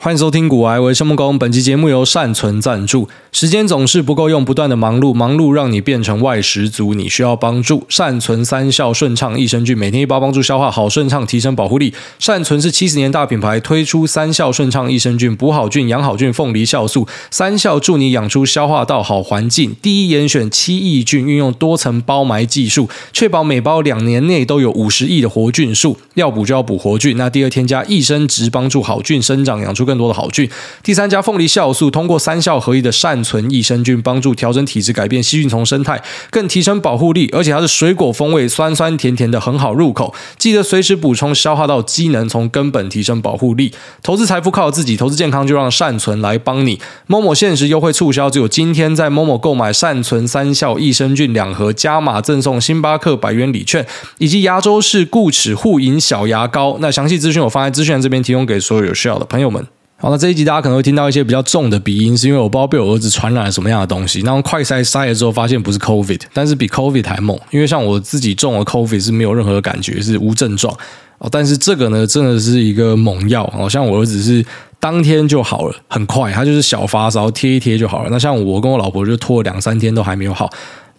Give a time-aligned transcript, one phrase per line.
[0.00, 1.36] 欢迎收听古癌，我是孟工。
[1.36, 3.08] 本期节目由善存赞助。
[3.32, 7.84] 时间总是不够用，不断的忙碌，忙碌让你变成外食族，你需要帮助。
[7.88, 11.92] 善存三效顺畅益生菌，每天一包，帮助消化好顺畅，提升保护力。
[12.20, 19.74] 善存是七十年大品牌，推出三效顺畅益生菌，补好菌，养好菌，凤梨酵素三效助你养出消化道好环境。
[19.82, 25.98] 第一严选七亿菌，运用多层包埋技术，确保每包两年内都有五十亿的活菌数。
[26.14, 29.87] 要补就要补活菌，那第二添加益生质，帮助好菌生长，养出。
[29.88, 30.48] 更多的好菌。
[30.82, 37.30] 第三家凤梨酵素通过三效合一的善存益生菌，帮助调整体质，改变细菌丛生态，更提升保护力。
[37.32, 40.14] 而且它是水果风味，酸酸甜甜的，很好入口。
[40.36, 43.72] 记得随时补充消化道机能，从根本提升保护力。
[44.02, 46.78] 投资财富靠自己，投资健康就让善存来帮你。
[47.08, 53.86] Momo 限时优惠促销，只有今天在 Momo 购买善存三效益生菌两盒，加码赠送星巴克百元礼券，
[54.18, 56.76] 以及牙周氏固齿护龈小牙膏。
[56.80, 59.77] 那详细资讯我放在资讯栏这边，提供给所有有需要的朋友们。
[60.00, 64.20] 好，那这一集大家可能会听到一些比较重的鼻音，是因为我不知道被我儿子传染了什么样的东西。
[64.20, 67.36] 然后快筛筛了之后，发现不是 COVID，但是比 COVID 还猛。
[67.50, 70.72] 因为像我自己中了 COVID 是没有任何感觉，是无症状
[71.18, 71.28] 哦。
[71.32, 73.68] 但是这个呢，真的是一个猛药哦。
[73.68, 74.46] 像我儿子是
[74.78, 78.08] 当天就好了，很快，他就是小发烧贴一贴就好了。
[78.08, 80.48] 那像我跟我老婆就拖了两三天都还没有好。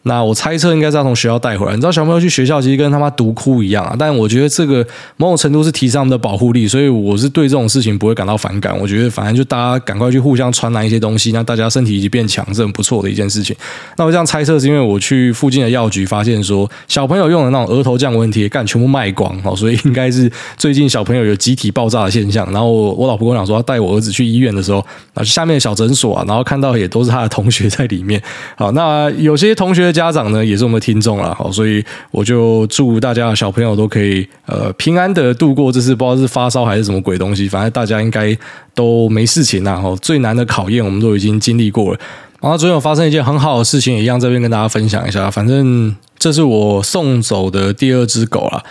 [0.10, 1.74] 那我猜测应该是要从学校带回来。
[1.74, 4.86] 你知道小朋友去学校其实跟他妈毒窟一样啊，但我觉得这个
[5.18, 8.78] 某种程度是提升他们的保护力，所以我是对这种事情不会感到反感。
[8.80, 13.56] 我觉得反正就大家赶快去互相传染一些东西，那大家身体已经变强，是很不错的一件事情。
[13.98, 22.52] 那我这样猜测是因为我去附近的药局发现说，小朋友用的那种额头降温贴干全部卖光哦，所以应该是最近小朋友有集体爆炸的现象。
[22.52, 28.22] 然后我老婆跟我讲说，要带我儿子去医院的时候，啊，下面的小诊所啊，然后看到也都是他的同学在里面。
[28.56, 38.38] 好，那有些同学家长呢，也是我们的听众了，好，所以我就祝大家小朋友都可以呃平安的度过这次，不知道是发烧还是什么鬼东西，反正大家应该
[38.73, 39.83] 都没事情啦。
[40.02, 42.00] 最难的考验我们都已经经历过了。
[42.42, 45.30] 然后昨天有发生一件很好的事情，也一样这边跟大家分享一下。
[45.30, 48.64] 反正这是我送走的第二只狗了，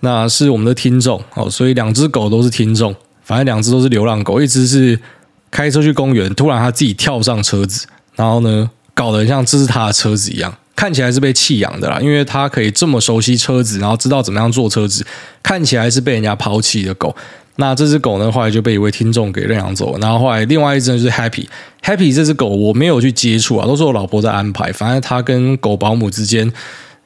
[0.00, 5.00] 那是我们的听众哦，所以两只狗都是听众，反正两只都是流浪狗，一只是
[5.50, 15.06] 开车去公园，突然他自己跳上车子，然后呢，搞得像这是他的车子一样，看起来是被弃养的啦，因为他可以这么熟悉车子，然后知道怎么样坐车子，
[15.42, 17.14] 看起来是被人家抛弃的狗。
[17.56, 19.98] 那这只狗呢，后来就被一位听众给认养走了。
[20.00, 24.72] 然后后来另外一只就是 Happy，Happy 这只狗我没有去接触啊，都是我老婆在安排。
[24.72, 26.52] 反正他跟狗保姆之间，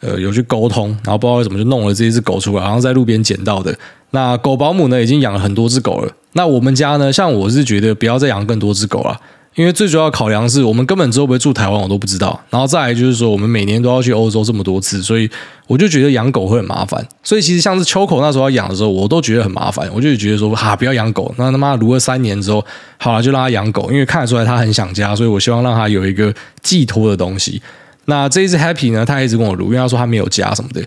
[0.01, 3.79] 呃，有去沟通，然后不知道为什么就弄了这一只狗出来，然后在路边捡到的。
[4.13, 6.11] 那狗保姆呢，已经养了很多只狗了。
[6.33, 9.21] 那我们家呢，像我是觉得不要再养更多只狗了。
[9.55, 12.41] 因为最主要考量是我们根本之后不会住台湾，我都不知道。
[12.49, 15.29] 然后再来就是说，我们每年都要去欧洲这么多次，所以
[15.67, 17.05] 我就觉得养狗会很麻烦。
[17.25, 19.91] 所以其实像是秋口那时候要养的时候，我都觉得很麻烦。
[19.93, 21.35] 我就觉得说，哈，不要养狗。
[21.37, 22.65] 那他妈如果三年之后，
[22.99, 26.33] 好了，就让他养狗，因为看得出来他很想家，所以我希望让他有一个
[26.63, 27.61] 寄托的东西。
[28.05, 30.81] 那这一只 Happy 呢，他一直跟我录，因为他说他没有家什么的。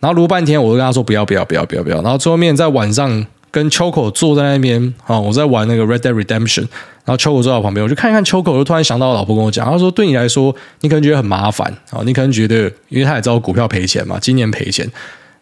[0.00, 2.02] 然后录半天，我就跟他说不要不要不要不要不要。
[2.02, 3.26] 然后最后面在晚上。
[3.50, 6.66] 跟秋口坐在那边啊，我在玩那个 Red Dead Redemption，
[7.04, 14.86] 然后秋口坐在我旁边，我就看一看秋口，就突然想到我老婆跟我讲，她说对你来说，你可能觉得很麻烦啊，你可能觉得，因为他也知道股票赔钱嘛，今年赔钱，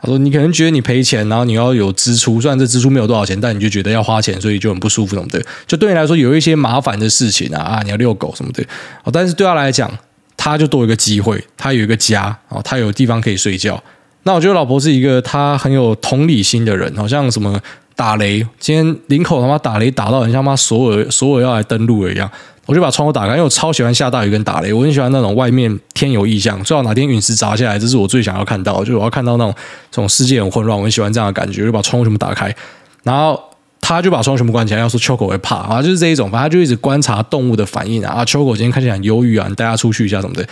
[0.00, 8.64] 他说你可能觉得你赔钱，然后你要有支出，虽然这支出没有多少钱，但你就觉得要花钱，所以就很不舒服什么的，就对你来说有一些麻烦的事情啊啊，你要遛狗什么的，
[9.12, 9.90] 但是对他来讲，
[10.36, 13.82] 他就多一个机会，他有一个家啊，他有地方可以睡觉。
[14.22, 17.60] 那我觉得老婆是一个他很有同理心的人，好像什么。
[17.96, 22.30] 打雷，今天林口他妈打雷打到很像妈索尔索尔要来登陆了一样，
[22.66, 29.54] 我就把窗户打开，因为我超喜欢下大雨跟打雷，我很喜欢那种外面天有异象，最好哪天陨石砸下来，这是我最想要看到，就是我要看到那种
[29.90, 32.54] 这种世界很混乱，我很喜欢这样的感觉，就把窗户全部打开，
[33.02, 33.42] 然后
[33.80, 40.46] 他就把窗户全部关起来，要说秋狗会怕啊，就是这一种，反正他就一直观察动物的反应啊，秋狗今天看起来很忧郁啊，你带他出去一下什么的。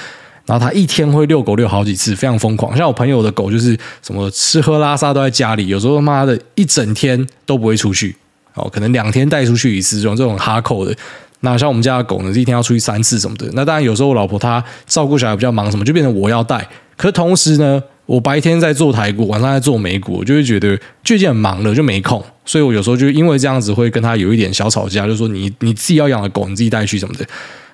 [0.46, 2.76] 然后他一天会遛狗遛好几次，非常疯狂。
[2.76, 8.14] 像我朋友的狗就是什么吃喝拉撒都在家里，有时候他妈的一整天都不会出去，
[8.52, 10.94] 哦，可能两天带出去一次这种这种哈扣的。
[11.40, 13.48] 那像我们家的狗呢，一天要出去三次什么的。
[13.54, 16.68] 那当然有时候我老婆她照顾小孩比较忙，什么就变成我要带。
[16.96, 22.22] 可是同时呢，我白天在做台股，晚上在做美股，我就会觉得最近很忙了，就没空。
[22.44, 27.24] 所以我有时候就因为这样子会跟他有一点小吵架，就说你你自己要养的狗，你自己带去什么的。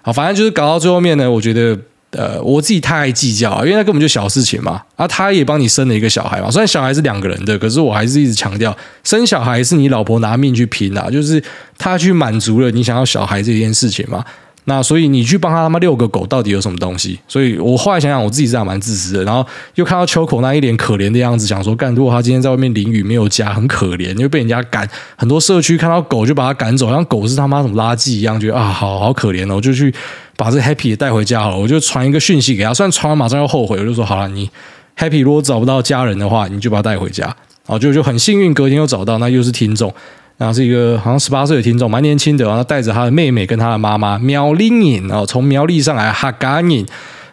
[0.03, 1.77] 好，反正就是搞到最后面呢，我觉得。
[2.11, 4.83] 呃，我自己太爱计较，因为那根本就小事情嘛。
[4.97, 11.43] 啊，他也帮你生了一个小孩嘛，虽然小孩是两个人的，可是我还是一直强调，生小孩是你老婆拿命去拼啊，就是
[11.79, 14.25] 他去满足了你想要小孩这件事情嘛。
[14.65, 17.19] 那所以你去帮他他妈遛个狗，到底有什么东西？
[17.27, 19.25] 所以我后来想想，我自己是还蛮自私的。
[19.25, 24.89] 然后又看到秋口那一脸可怜的样子，想说，干，如果他今天在外面淋雨没有家，很可怜，又被人家赶。
[25.17, 29.93] 很多社区看到狗就把他赶走，像狗是他妈什么垃圾一样，觉得啊，好好可怜哦，我就去
[30.37, 31.57] 把这 Happy 也带回家好了。
[31.57, 34.49] 我就传一个讯息给他，虽然传完马上要后悔，我就说好了，你
[34.97, 37.25] Happy 如果找不到家人的话，你就把他带回家。
[37.67, 39.93] 然后，就就很幸运，隔天又找到，那又是听众。
[40.41, 46.87] 然后是一个好像十八岁的听众，蛮年轻的，然后带着他的妹妹跟他的妈妈苗栗人啊，从苗栗上来哈嘎人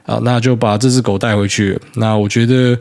[0.05, 1.79] 啊，那就把这只狗带回去。
[1.93, 2.77] 那我觉得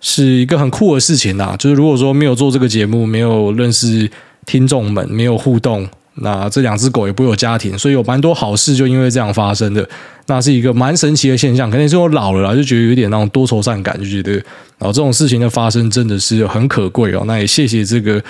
[0.00, 1.54] 是一个很酷的事情呐。
[1.56, 4.10] 就是如果说没有做这个节目，没有认识
[4.46, 9.88] 听众们，没有互动，那这两只狗也不会有家庭，所以有蛮多好事就因为这样发生的。
[10.26, 11.70] 那是一个蛮神奇的现象。
[11.70, 14.36] 可能是我老了啦，就觉得有点那种多愁善感，就觉得
[14.80, 17.22] 啊，这种事情的发生真的是很可贵哦。
[17.28, 18.20] 那也谢谢这个。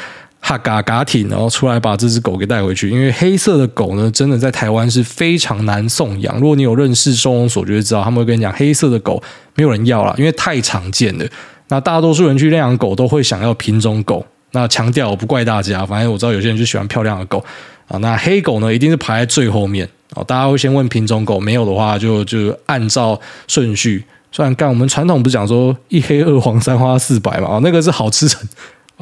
[0.45, 2.91] 哈嘎嘎挺，然后出来把这只狗给带回去。
[2.91, 6.39] 因为黑色的狗呢，真的在台湾是非常难送养。
[6.41, 9.23] 如果你有认识收容所，就会知道他们会跟你讲，黑色的狗
[9.55, 11.25] 没有人要了，因为太常见了。
[11.69, 14.27] 那大多数人去领养狗都会想要品种狗。
[14.51, 17.43] 那强调我不怪大家，反正我知道有些人就喜欢漂亮的狗
[17.87, 17.97] 啊。
[17.99, 20.23] 那黑狗呢，一定是排在最后面啊。
[20.25, 24.05] 大家会先问品种狗，没有的话就就按照顺序。
[24.33, 28.47] 虽然干我们传统不是讲说一黑二黄三花四白嘛，啊，那个是好吃成。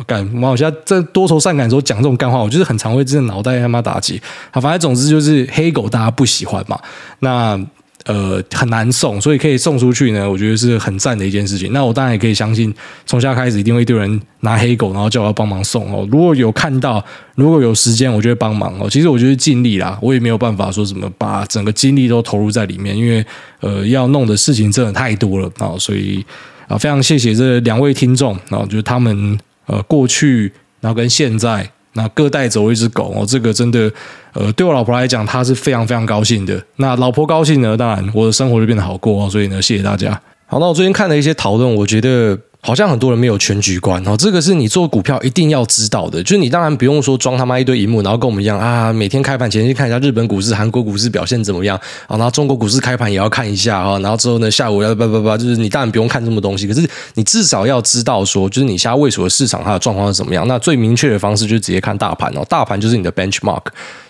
[0.06, 0.28] 干！
[0.42, 4.20] 我现在在多愁善感的时候讲这种干话，我就是很常会真的脑袋他妈打结。
[4.50, 6.78] 好，反正总之就是黑狗大家不喜欢嘛，
[7.20, 7.60] 那
[8.06, 11.70] 呃很难送，所以可以送出去呢，我觉得是很赞的一件事情。
[11.72, 12.72] 那我当然也可以相信，
[13.04, 16.08] 从现在开始一定会一堆人拿黑狗，然后叫我要帮忙送哦。
[16.10, 17.04] 如果有看到，
[17.34, 18.88] 如果有时间，我就会帮忙哦。
[18.88, 23.24] 其实我就是尽力啦，我也没有办法说什么把整个精力都投入在里面，因为
[23.60, 25.76] 呃要弄的事情真的太多了啊。
[25.78, 26.24] 所以
[26.68, 29.38] 啊，非常谢谢这两位听众啊，就是他们。
[29.70, 33.90] 呃，过去，然后跟现在，那各带走一只狗哦，这个真的，
[34.34, 36.60] 呃，对我老婆来讲，她是非常非常高兴的。
[36.76, 39.30] 那老婆高兴呢，当然我的生活就变得好过哦。
[39.30, 40.20] 所以呢，谢谢大家。
[40.46, 42.38] 好，那我最近看了一些讨论，我觉得。
[42.62, 46.22] 好像很多人没有全局观哦，这个是你做股票一定要知道的。
[46.22, 51.74] 就是你当然不用说装他妈一堆荧幕，然后跟我们一样啊，每天开盘前去看一下日本股市、韩国股市表现怎么样
[52.06, 60.46] 啊，然后中国股市开盘也要看一下啊，然后之后呢，下午要叭叭叭，就是你当然不用看这么东西，可是你至少要知道说，就是你现在位处的市场它的状况是怎么样。
[60.46, 63.62] 那最明确的方式就是直接看大盘哦，大盘就是你的 benchmark。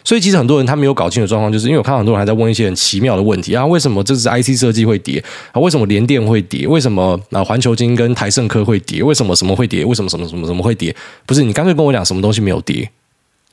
[0.03, 5.61] 所以其实很多人他没有搞清楚状况，就是因为我看到很多人还在问一些很奇妙的问题啊，为什么这支 IC 设计会跌啊？
[5.61, 6.67] 为什么联电会跌？
[6.67, 9.03] 为什么啊环球金跟台胜科会跌？
[9.03, 9.85] 为什么什么会跌？
[9.85, 10.95] 为什么什么什么什么会跌？
[11.27, 12.91] 不是你干脆跟我讲什么东西没有跌？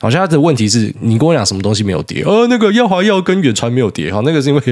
[0.00, 2.22] 好像他的问题是你跟我讲什么东西没有跌？
[2.22, 4.62] 呃，那个耀华药跟远传没有跌，好，那个是因为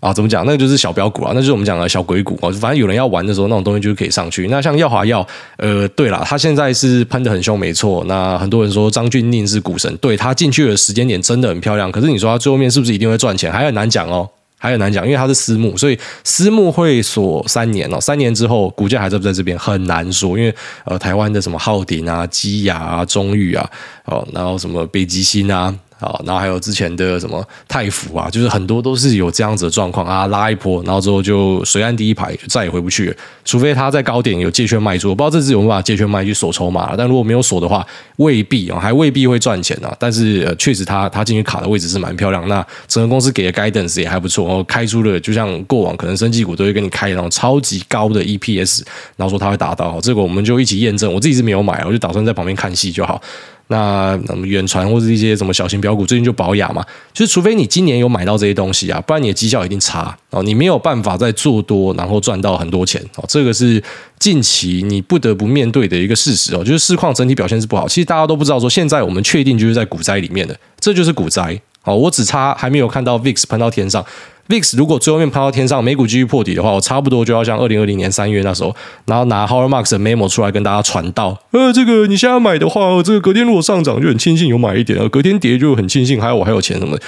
[0.00, 0.44] 啊，怎么讲？
[0.44, 2.50] 那个就是小标股啊，那就是我们讲的小鬼股啊。
[2.60, 4.48] 反正有人要玩的时候，那种东西就可以上去。
[4.48, 5.24] 那像耀华药，
[5.58, 8.04] 呃，对了，他现在是喷得很凶，没错。
[8.08, 11.92] 那很多人说张俊宁是股神，对，他进去的时间点真的很漂亮。
[11.92, 13.52] 可是你说他最后面是不是一定会赚钱？
[13.52, 14.28] 还很难讲哦。
[14.64, 18.00] 还很难讲，因为它是私募，所以私募会锁三年哦。
[18.00, 20.38] 三年之后，股价还在不在这边很难说。
[20.38, 20.54] 因为
[20.86, 23.70] 呃，台湾的什么浩鼎啊、基亚啊、中裕啊，
[24.06, 25.74] 哦，然后什么北极星啊。
[26.04, 33.14] 啊，然后还有之前的什么泰福啊，就是很多都是有这样子的状况啊，拉一波，然后之后就随安第一排，就再也回不去。
[33.44, 37.86] 除非他在高点有借券卖出，我不知道这次有没有办法借券卖去锁筹码，但如果没有锁的话，
[38.16, 39.94] 未必啊，还未必会赚钱啊。
[39.98, 48.82] 但是呃，确实他他进去卡的位置是蛮漂亮，那整个公司给的 guidance 也还不错，然后开出了就像过往可能生技股都会跟你开那种超级高的 EPS，
[49.16, 51.12] 然后说他会达到，这个我们就一起验证。
[51.12, 53.20] 我自己是没有买，我就打算在旁边看戏就好。
[53.68, 60.16] 那那么远传或者一些什么小型标股，最近就保雅嘛，就是除非你今年有买到这些东西啊，不然你的绩效一定差。
[60.30, 63.00] 哦，你没有办法再做多，然后赚到很多钱。
[63.16, 63.82] 哦，这个是
[64.18, 67.88] 近期你不得不面对的一个事实哦，就是市况整体表现是不好。
[67.88, 71.60] 其实大家都不知道说，现在我们确定就是在股灾里面的，这就是股灾。
[71.84, 74.04] 哦，我只差还没有看到 VIX 喷到天上。
[74.46, 78.76] VIX 如果最后面喷到天上，美股继续破底的话，我差不多就要像二零二零年三月那时候，
[79.06, 81.38] 然后拿 Howard Marks 的 memo 出来跟大家传道。
[81.52, 87.02] 呃，这个你现在买的话，这个隔天如果上涨就很庆幸有买一点，隔天跌就很庆幸还有我还有钱什么的。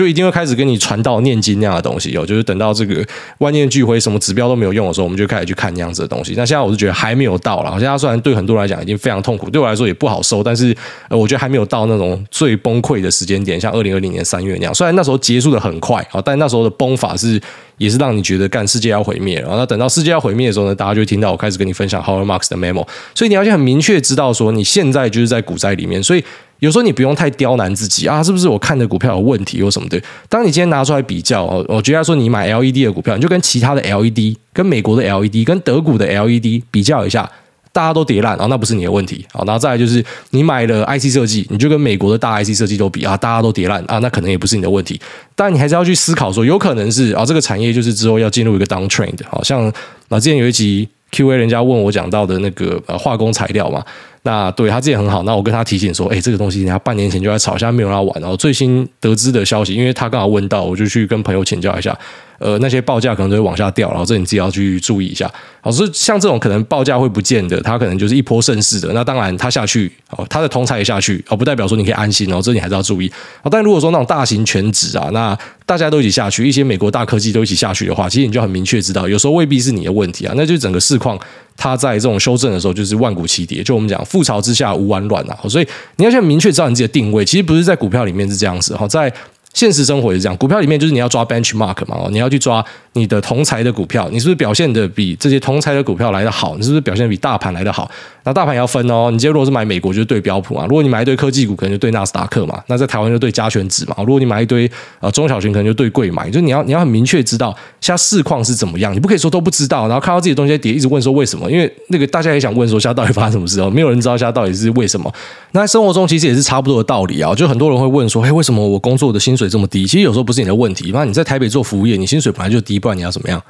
[0.00, 6.32] 就一定会开始跟你传道念经那样的东西哦，就是等到这个万念俱灰，什么指标都没有用的时候，我们就开始去看那样子的东西。
[6.38, 10.74] 那现在我是觉得还没有到了，现在虽然对很多人来讲已经非常痛苦，对我来说也不好受，但是
[11.10, 14.74] 呃，我觉得还没有到那种最崩溃的时间点，像二零二零年三月那样。
[14.74, 17.38] 虽然那时候结束的很快啊，但那时候的崩法是
[17.76, 19.38] 也是让你觉得干世界要毁灭。
[19.42, 26.24] 然后等到世界要毁灭的时候呢，大家就听到我开始跟你分享 Howard Marks 的 memo，所以你要先很明确知道说你现在就是在股灾里面，所以。
[26.60, 30.00] 有时候你不用太刁难自己啊，是不是我看的股票有问题或什么的？
[30.28, 37.28] 当你今天拿出来比较，我觉得说你买 LED 的股票，你就跟其他的 LED、跟美国的 LED、跟德股的 LED 比较一下，
[37.72, 45.00] 大家都跌烂，然后那不是你的问题，好，然后再来就是你买了 IC 设计，你就跟美国的大 IC 设计都比啊，大家都跌烂啊，那可能也不是你的问题，
[45.34, 49.66] 但你还是要去思考说，有可能是啊，这个产业就是之后要进入一个 downtrend，好像
[50.08, 53.82] 啊，之前有一集 Q&A，人家问我讲到的那个呃化工材料嘛，
[54.22, 61.98] 那对他自己很好，那我跟他提醒说，哎，这个东西人家半年前就在吵，现在没有人要玩，然后最新得知的消息，因为他刚好问到，我就去跟朋友请教一下。
[62.40, 65.30] 呃，那些报价可能就会往下掉，然后这你自己要去注意一下。
[65.60, 68.90] 好，所以像这种可能报价会不见的，它可能就是一波盛世的。
[68.94, 73.12] 那当然，它下去，哦，它的同侪也下去，哦，不代表说你可以安心哦，这你还是要注意。
[73.50, 81.20] 但如果说那种大型权值啊，那大家都一起下去，一些美国大科技都一起下去的话，其实你就很明确知道，有时候未必是你的问题啊，那就整个市况
[81.58, 85.38] 它在这种修正的时候就是万古齐跌，就我们讲覆巢之下无完卵啊。
[85.46, 85.66] 所以
[85.96, 89.12] 你要先明确知道你自己的定位，其实不是在股票里面是这样子哈，在。
[89.52, 96.56] 现实生活也是这样，股票里面就是你要抓 benchmark 嘛，你要去抓你的同财的股票，你是不是表现的比这些同财的股票来得好？
[96.56, 97.90] 你是不是表现的比大盘来得好？
[98.22, 102.62] 那大盘也要分哦，你今天如果是买美国，就是对标普嘛；如果你买一堆科技股，可能就对纳斯达克嘛。
[102.68, 103.96] 那在台湾就对加权指嘛。
[103.98, 106.26] 如果你买一堆呃中小型，可能就对柜买。
[106.28, 111.50] 就是你要你要很明确知道现在市况是怎么样，你不可以说都不知道，然后看到自己的东西在跌，一直问说为什么？
[111.50, 115.12] 因为那个大家也想问说现在到底发生什么事哦，没有人知道现在到底是为什么。
[115.52, 119.86] 那在生活中其实也是差不多的道理啊，就很多人会问说，嘿，为什么我工作的薪水水这么低？
[119.86, 123.42] 其实有时候不是你的问题，那你在台北做服务业，你薪水本来就低，不然你要怎么样？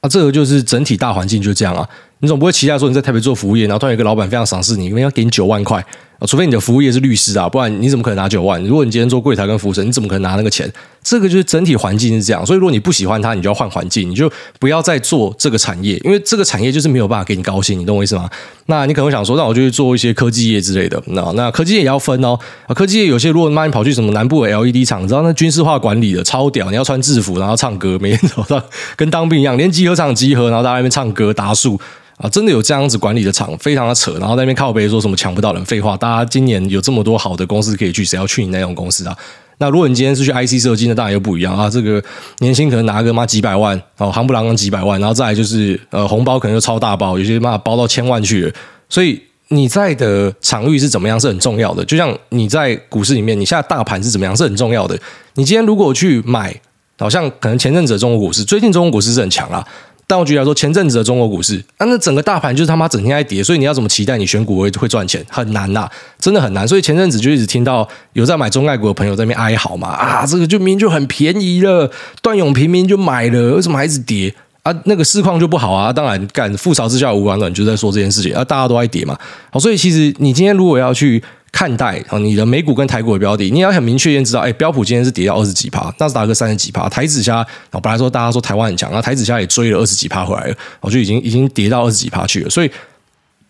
[0.00, 1.88] 啊，这个就是整体大环境就这样啊。
[2.20, 5.84] 你总不会期待说你在台北做服务业，然后突然有个老板非常赏识你，因为要给你九万块。
[6.26, 8.62] 除非你的服务业是律师啊，不然你怎么可能拿九万？
[8.64, 10.70] 如果你今天做柜台跟服务生，你怎么可能拿那个钱？
[11.02, 18.28] 这个就是整体环境是这样，所以如果你不喜欢它，你就要换环境，你就不要再做这个产业，因为这个产业就是没有办法给你高薪，你懂我意思吗？
[18.66, 21.00] 那你可能会想说，那我就去做一些科技业之类的。
[21.06, 22.38] 那那科技业也要分哦，
[22.74, 28.62] 科技业有些如果妈你跑去什么南部的 LED 厂，你知道那军事化管理的超屌，你要穿制服然后唱歌，每天早上
[28.96, 31.80] 跟当兵一样，连集合场集合，然后在那边唱歌打数。
[32.18, 34.12] 啊，真的有这样子管理的厂，非常的扯。
[34.18, 35.96] 然后在那边靠背说什么抢不到人，废话。
[35.96, 39.16] 大家今年有这么多好的公司可以去，谁要去你那种公司啊？
[39.58, 41.68] 那如果你今天是去 IC 设计，那当然又不一样啊。
[41.68, 42.02] 这个
[42.38, 48.52] 年薪可能拿个妈几百万，哦，夯不啷当几百万，然后再来就是呃红包可能就超大包，有些妈包到千万去了。
[48.88, 51.84] 所以你在的场域是怎么样是很重要的。
[51.84, 54.98] 就像你在股市里面，你现在大盘是怎么样是很重要的。
[55.34, 56.54] 你今天如果去买，
[56.98, 59.66] 好像可能前阵子中国股市，最近中国股市是很强啊。
[60.10, 65.22] 但我举例来说，前阵子的中国股市，啊，那整个大盘就是他妈整天在跌，所以你要怎么期待你选股会会赚钱？
[65.28, 65.86] 很难呐，
[66.18, 66.66] 真的很难。
[66.66, 71.90] 所以前阵子就一直听到有在买中概股的朋友在那边哀嚎嘛，啊，这个就明明就很便宜了，
[72.22, 74.74] 段永平明明就买了，为什么还一直跌啊？
[74.86, 75.92] 那个市况就不好啊。
[75.92, 79.14] 当然，干覆巢之下无完卵，就在说这件事情啊，大家都在跌嘛。
[79.50, 81.22] 好，所以其实你今天如果要去。
[81.50, 92.70] 看待啊，你的美股跟台股的标的，你也要很明确先知道，哎，标普今天是跌到二十几趴，纳斯达克三十几趴，台指虾，本来说大家说台湾很强，那台子虾也追了二十几趴回来了，我就已经已经跌到二十几趴去了，所以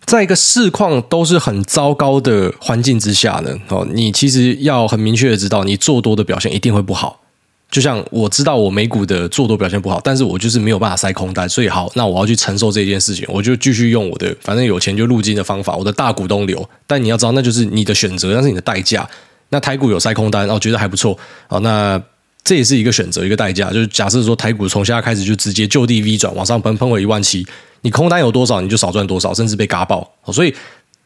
[0.05, 7.21] 在一个市况都是很糟糕的环境之下呢，哦，你其实要很明确的知道，你做多的表现一定会不好。
[7.71, 16.67] 就像我知道我美股的做多表现不好，但是我就是没有办法塞空单，所以好，那我要去承受这件事情，我就继续用我的反正有钱就入金的方法，我的大股东流。
[16.87, 19.07] 但你要知道，那就是你的选择，那是你的代价。
[19.51, 22.03] 那台股有塞空单，然后觉得还不错，好，那
[22.43, 23.71] 这也是一个选择，一个代价。
[23.71, 27.47] 就是假设说台股从现在开始就直接就地 V 转往上喷，喷回一万七，
[27.83, 30.11] 你空单有多少，你就少赚多少，甚至被嘎爆。
[30.33, 30.55] 所以。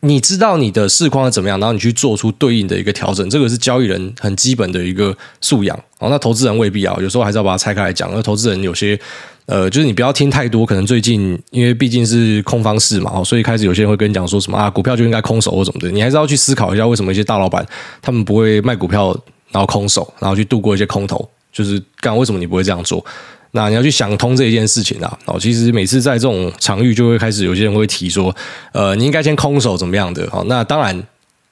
[0.05, 5.79] 你知道你的市况是怎么样，然后你去做出对应的一个调整，这个是交易人很基本的一个素养。
[6.01, 8.11] 哦，那投资人未必啊，有时候还是要把它拆开来讲。
[8.13, 8.99] 那投资人有些，
[9.47, 15.89] 呃，就是你不要听太多，可能最近因为毕竟是空方式嘛，哦所以开始有些人会跟你讲说什么啊，股票就应该空手或什么的。
[15.89, 17.65] 你还是要去思考一下，为什么一些大老板
[18.01, 19.17] 他们不会卖股票，
[19.53, 23.05] 然后空手，然后去度过一些空头，就是干为什么你不会这样做？
[23.53, 25.19] 那你要去想通这一件事情啊！
[25.27, 28.35] 哦，其实每次在这种场域，就会开始有些人会提说，
[28.73, 30.29] 呃，你应该先空手怎么样的？
[30.31, 31.01] 好，那当然，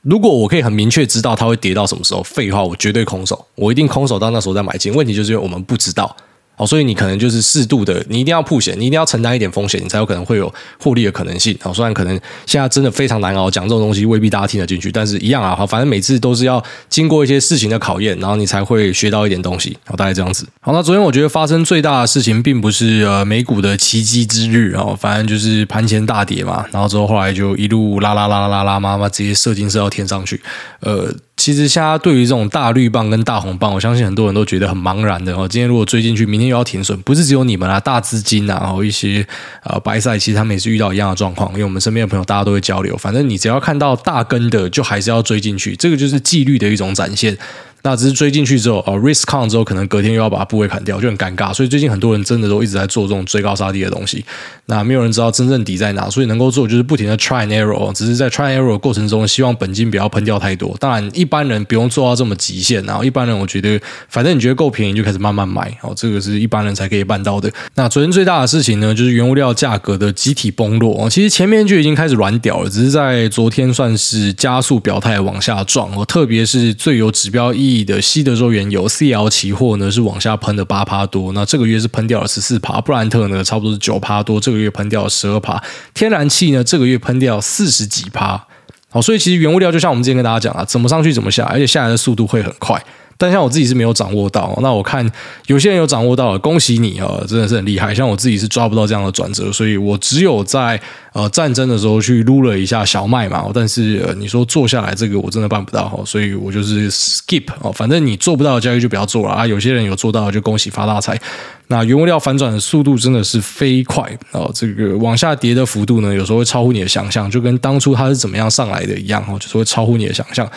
[0.03, 4.95] 如果我可以很明确知道它会跌到什么时候，废话，我绝对空手，我一定空手到那时候再买进。
[4.95, 6.17] 问题就是因为我们不知道。
[6.61, 11.57] 哦，所以你可能就是适度的，你一定要曝险，你一定要承担一点风险，你才有可能会有获利的可能性。
[11.59, 15.57] 好，虽然可能现在真的非常难熬，讲这种东西未必大家听得进去，但是一样啊。
[15.57, 19.75] 好，反正每次都是要经过一些事情的考验，然后你才会学到一点东西。
[19.87, 20.47] 好，大概这样子。
[20.61, 30.39] 好，那昨天我觉得发生最大的事情，并不是呃美股的奇迹之日啊，反正就是盘前大跌嘛，然后之后后来就一路拉拉拉拉拉拉，妈妈直接射精射到天上去，
[30.81, 31.11] 呃。
[31.41, 35.49] 其实现在对于这种大绿棒跟大红棒，我相信很多人都觉得很茫然的哦。
[35.49, 39.27] 今天如果追进去，明天又要停损，不是只有你们啊，大资金啊，然后一些
[39.65, 41.51] 呃白赛，其实他们也是遇到一样的状况。
[41.53, 47.35] 因为我们身边的朋友大家都会交流，反正你只要看到大根的，就还是要追进去，这个就是纪律的一种展现。
[47.83, 51.53] 那只是追进去之后，哦，risk con 之后，可能隔天又要把部位砍掉，就很尴尬。
[51.53, 54.25] 所以最近很多人真的都一直在做这种追高杀低的东西。
[54.67, 60.77] 那没有人知道真正底在哪，所以能够做就是不停的 try and error，只是在 try and error 过程中，希望本金不要喷掉太多。
[60.79, 62.85] 当然，一般人不用做到这么极限。
[62.85, 65.77] 然后一般人，我觉得反正你觉得够便宜，就开始慢慢买。
[65.83, 67.51] 哦，这个是一般人才可以办到的。
[67.75, 71.05] 那昨天最大的事情呢，就是原物料价格的集体崩落。
[71.05, 75.91] 哦，其实前面就已经开始软屌了，只是在昨天算是加速表态往下撞。
[75.97, 81.33] 哦，特别是最有指标意的西德州原油 CL 期货呢，是往下喷的八趴多。
[81.33, 85.63] 那这个月是喷掉了十四趴，布兰特呢差不多是九趴多，这个月喷掉了十二趴。
[85.95, 88.47] 天然气呢这个月喷掉四十几趴。
[88.91, 92.83] 好，所以其实原物料就像我们之前跟大家讲啊，怎么上去怎么下，而且下来的速度会很快。
[93.21, 95.07] 但像我自己是没有掌握到，那我看
[95.47, 97.95] 有些人有掌握到了，恭喜你啊，真的是很厉害。
[97.95, 100.81] 像我自己是抓不到这样的转折，所以我只有在
[101.13, 103.45] 呃战争的时候去撸了一下小麦嘛。
[103.53, 107.71] 但是你说做下来这个我真的办不到哈，所以我就是 skip 哦。
[107.71, 109.47] 反正你做不到的交易就不要做了啊。
[109.47, 111.21] 有些人有做到就恭喜发大财。
[111.67, 120.51] 那原物料反转的速度真的是飞快哦，这个往下跌的幅度呢，有时候会超乎你的想象，就跟当初它是怎么样上来的一样哦，就是会超乎你的想象。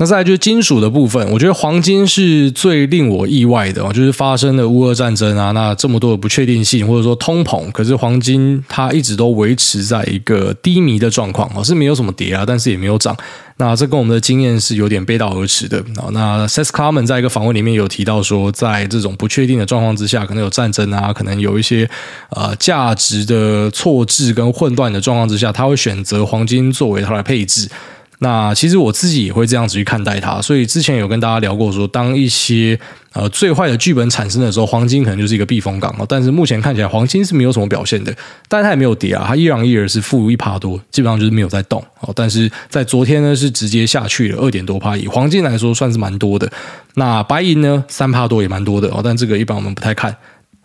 [0.00, 13.14] 那再来就是金属的部分，我觉得黄金是最令我意外的，就是发生了乌俄战争啊，那这么多的不确定性，或者说通膨，可是黄金它一直都维持在一个低迷的状况，哦，是没有什么跌啊，但是也没有涨。
[13.58, 16.08] 那这跟我们的经验是有点背道而驰的啊。
[16.12, 21.86] 那 Seth Klarman 在一个访问里面有提到说，在这种不确定的状况之下，可能有战争啊，可能有一些
[22.30, 27.68] 呃价值的错置跟混乱的状况之下，他会选择黄金作为他的配置。
[28.22, 32.78] 那其实我自己也会这样子去看待它，所以之前有跟大家聊过说，当一些
[33.14, 35.94] 呃最坏的剧本产生的时候，黄金可能就是一个避风港。
[36.06, 38.14] 但是目前看起来，黄金是没有什么表现的，
[38.46, 41.82] 但它也没有跌啊，它一样一 r 是负一趴多，基本上就是没有在动。
[42.14, 46.46] 但是在昨天呢，是直接下去了二点多趴，以黄金来说算是蛮多的。
[46.96, 50.14] 那白银呢，三趴多也蛮多的哦，但这个一般我们不太看。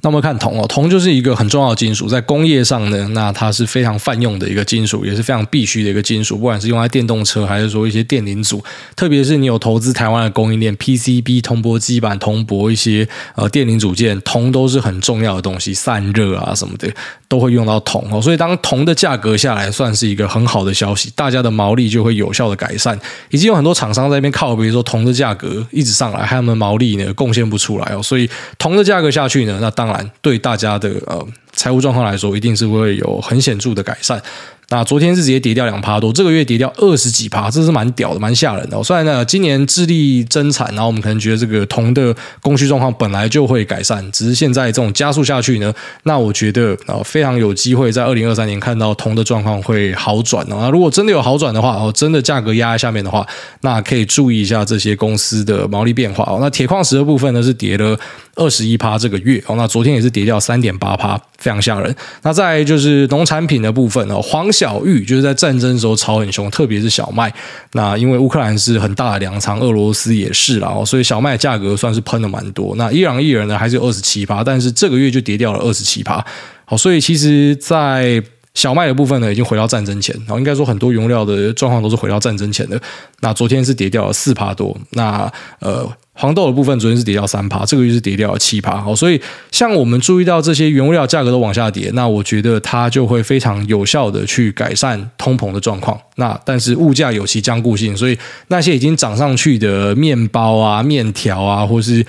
[0.05, 8.63] 那我们看铜哦，铜就是一个很重要的金属，在工业上呢，那它是非常泛用的一个金属，也是非常必须的一个金属，不管是用在电动车，还是说一些电零组，
[8.95, 16.87] 特别是你有投资台湾的供应链，PCB、铜箔基板、铜箔一些呃电零组件，铜都是很重要的东西，散热啊什么的
[17.27, 18.21] 都会用到铜哦。
[18.21, 22.95] 所以当铜的价格下来，算是一个很好的消息，大家的毛利就会有效的改善。
[23.31, 28.03] 已经有很多厂商在那边靠，比如说铜的价格一直上来，他们毛利呢贡献不出来哦。
[28.03, 29.94] 所以铜的价格下去呢，那当然。
[30.21, 34.21] 对大家的呃财务状况来说，一定是会有很显著的改善。
[34.69, 38.81] 那昨天是直接跌掉两趴多，这个月跌掉二十几趴，这是蛮屌的，蛮吓人的。
[38.81, 50.57] 虽然呢，今年智利增产，然后我们可能觉得这个铜的供需状况本来就会改善，只是现在这种加速下去呢，那我觉得啊，非常有机会在二零二三年看到铜的状况会好转哦。
[50.59, 53.23] 那如果真的有好转的话，哦，真的价格压在下面的话，
[53.61, 56.39] 那可以注意一下这些公司的毛利变化哦。
[56.41, 57.95] 那铁矿石的部分呢，是跌了
[58.35, 61.95] 二十一趴，这个月哦，那昨天也是跌掉三点八趴，非常吓人。
[62.23, 64.45] 那再就是农产品的部分哦，黄。
[64.55, 67.33] 小玉就是在战争的时候炒很凶，特别是小麦。
[67.73, 72.73] 那因为乌克兰是很大的粮仓，俄罗斯也是啦，所以小麦价格算是喷的蛮多。
[72.77, 76.25] 那伊朗艺人呢还是有二十七趴，但是这个月就跌掉了二十七趴。
[76.63, 80.15] 好，所以其实，在小麦的部分呢，已经回到战争前。
[80.19, 82.79] 然后应该说，很多原料的状况都是回到战争前的。
[83.19, 84.77] 那昨天是跌掉了四趴多。
[84.91, 85.85] 那呃。
[86.15, 88.81] 黄豆的部分昨天是跌掉三趴，这个月是跌掉了七趴。
[88.81, 95.99] 好，所以像我们注意到这些原物料价格都往下跌，那我觉得它就会非常有效的去改善通膨的状况。
[96.15, 102.05] 那但是物价有其僵固性，所以那些已经涨上去的面包啊、面条啊，或是。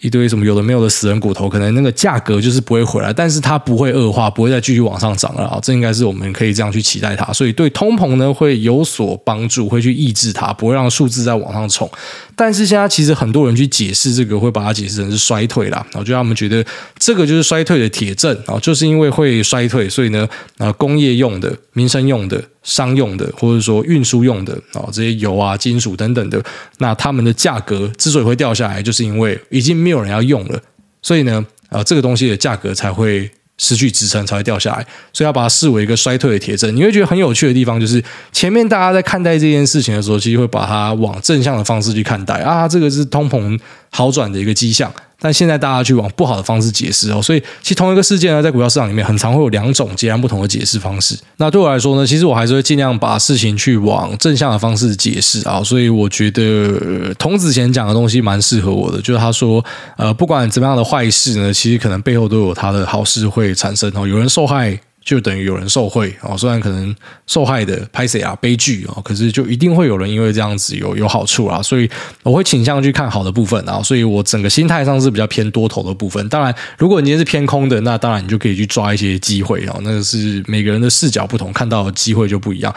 [0.00, 5.58] 一堆什么有的没有的死人骨头，可能那个价格就是不会回来，但是它不会恶化，不会再继续往上涨了啊！
[5.62, 11.90] 这应该是我们可以这样去期待它，所以对通膨呢会有所帮助，会去抑制它，不会让数字再往上冲。
[12.34, 16.64] 但是现在其实很多人去解释这个，会把它解释成是衰退啦，然后就让他们觉得
[16.98, 22.42] 这个就是衰退的铁证啊，就是因为会衰退，所以呢，呃，工业用的、民生用的。
[22.62, 26.38] 商用的，或者说运输用的啊，这些油啊、金属等等的，
[26.76, 30.62] 那他们的价格之所以会掉下来，就是因为已经没没有人要用了，
[31.02, 34.86] 所以呢，呃，这个东西的价格才会失去支撑，才会掉下来。
[35.12, 36.74] 所以要把它视为一个衰退的铁证。
[36.76, 38.00] 你会觉得很有趣的地方，就是
[38.30, 43.58] 前面大家在看待这件事情的时候，其实会把它往正向的方式去看待啊，这个是通膨
[43.90, 44.92] 好转的一个迹象。
[45.20, 51.16] 但现在大家去往不好的方式解释哦，所以其实同一个事件呢，在股票市场里面很常会有两种截然不同的解释方式。
[51.36, 55.62] 那对我来说呢，其实我还是会尽量把事情去往正向的方式解释啊。
[55.62, 59.64] 所以我觉得童子贤讲的东西蛮适合我的，就是他说，
[59.96, 64.06] 呃，不管怎么样的坏事呢，其实可能背后都有他的好事会产生哦。
[64.06, 64.80] 有人受害。
[65.10, 66.38] 就等于有人受惠哦。
[66.38, 66.94] 虽然可能
[67.26, 71.60] 受害的拍谁啊悲剧哦，可是就一定会有人因为这样子有有好处啊。
[71.60, 71.90] 所以
[72.22, 73.82] 我会倾向去看好的部分啊。
[73.82, 76.28] 所以我整个心态上是比较偏多头的部分。
[76.28, 79.80] 当然，如果你今天是偏空的，那当然你就可以去抓一些机会哦。
[79.82, 82.72] 那个是每个人的视角不同，看到的机会就不一样。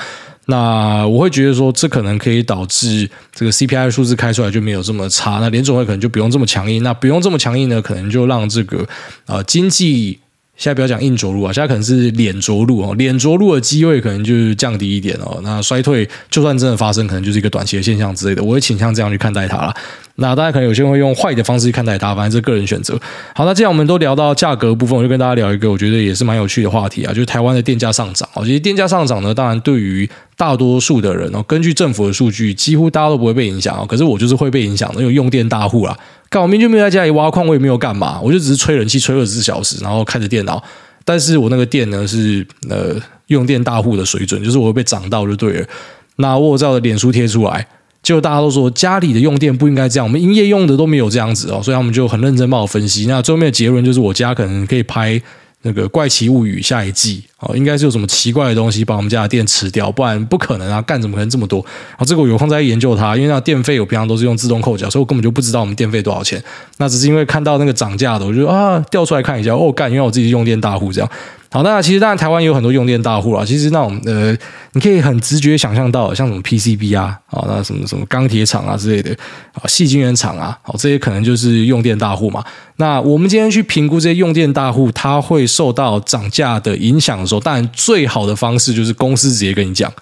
[0.47, 5.37] 那我会觉得说，这可能可以导致这个 CPI 数字开出来就没有这么差。
[5.39, 6.83] 那联准会可能就不用这么强硬。
[6.83, 8.85] 那不用这么强硬呢，可能就让这个
[9.27, 10.19] 呃经济
[10.55, 15.39] 现在不要讲硬着陆啊，现在可能是脸着陆哦，脸着陆的机会可能就是降低一点哦。
[15.43, 18.43] 那衰退就算真的发生，可能就是一个短期的现象之类的。
[18.43, 19.73] 我会倾向这样去看待它了。
[20.15, 22.99] 那大家可能有些人会用坏的方式去看待它，反正是个人选择。
[23.33, 28.29] 好，那既然我们都聊到价格部分，我就跟大家聊一个我觉得也是蛮有趣的话题啊，就是台湾的电价上涨。
[28.43, 33.87] 其实电价上涨呢，当然对于大多数的人哦，根据政府的数据，几乎大家都不会被影响哦。
[33.89, 35.97] 可是我就是会被影响的，因为用电大户啦。
[36.33, 40.61] 干我明明就没有在家里挖矿，我也没有干嘛，我就只是吹冷气吹二十四小时，然后开着电脑。
[41.05, 42.95] 但是我那个电呢是呃
[43.27, 45.67] 用电大户的水准，就是我会被涨到就对了。
[46.15, 47.67] 那我有在我的脸书贴出来。
[48.01, 53.05] 结果大家都说家里的用电不应该这样，我们营业用的都没有这样子哦，所以他们就很认真帮我分析。
[53.05, 55.21] 那最后面的结论就是，我家可能可以拍
[55.63, 61.59] 那个《怪奇物语》下一季哦，应该是有什么奇怪的东西把我们家的电吃掉，不然不可能啊，干怎么可能这么多？
[61.91, 66.41] 然后这个我有空再研究它，因为那电费我平常都是用自动扣缴，所以我根本就不知道我们电费多少钱。
[66.77, 71.09] 那只是因为看到那个涨价的，我就啊调出来看一下，哦干，因为我自己用电大户这样。
[71.53, 73.45] 好，那其实当然台湾有很多用电大户啊。
[73.45, 74.35] 其实那种呃，
[74.71, 79.15] 你可以很直觉想象到，像什么 PCB 啊，啊，那什么什么钢铁厂啊之类的，
[79.53, 82.43] 啊，矽晶圆厂啊，好，这些可能就是用电大户嘛。
[82.77, 89.93] 那我们今天去评估这些用电大户，它会受到涨价的影响的时候，当然最好的方式就是公司直接跟你讲。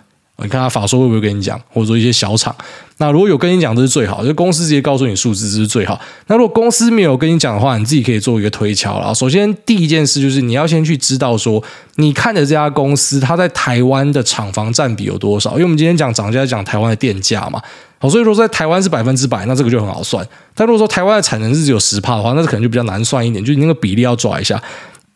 [0.43, 2.55] 你看他法说会不会跟你讲，或者说一些小厂，
[2.97, 5.99] 那如果有跟你讲，这是最好，就公司直接告诉你数字，这是最好。
[6.27, 9.13] 那如果公司没有跟你讲的话，你自己可以做一个推敲了。
[9.13, 11.63] 首先第一件事就是你要先去知道说，
[11.95, 15.51] 你看的这家公司它在台湾的厂房占比有多少？
[15.51, 17.61] 因为我们今天讲涨价讲台湾的电价嘛，
[17.99, 20.25] 好，所以说在台湾是百分之百，那这个就很好算。
[20.53, 24.61] 但如果说台湾的产能是只有十帕的话，那可能就比较难算一点，就你那个比例要抓一下。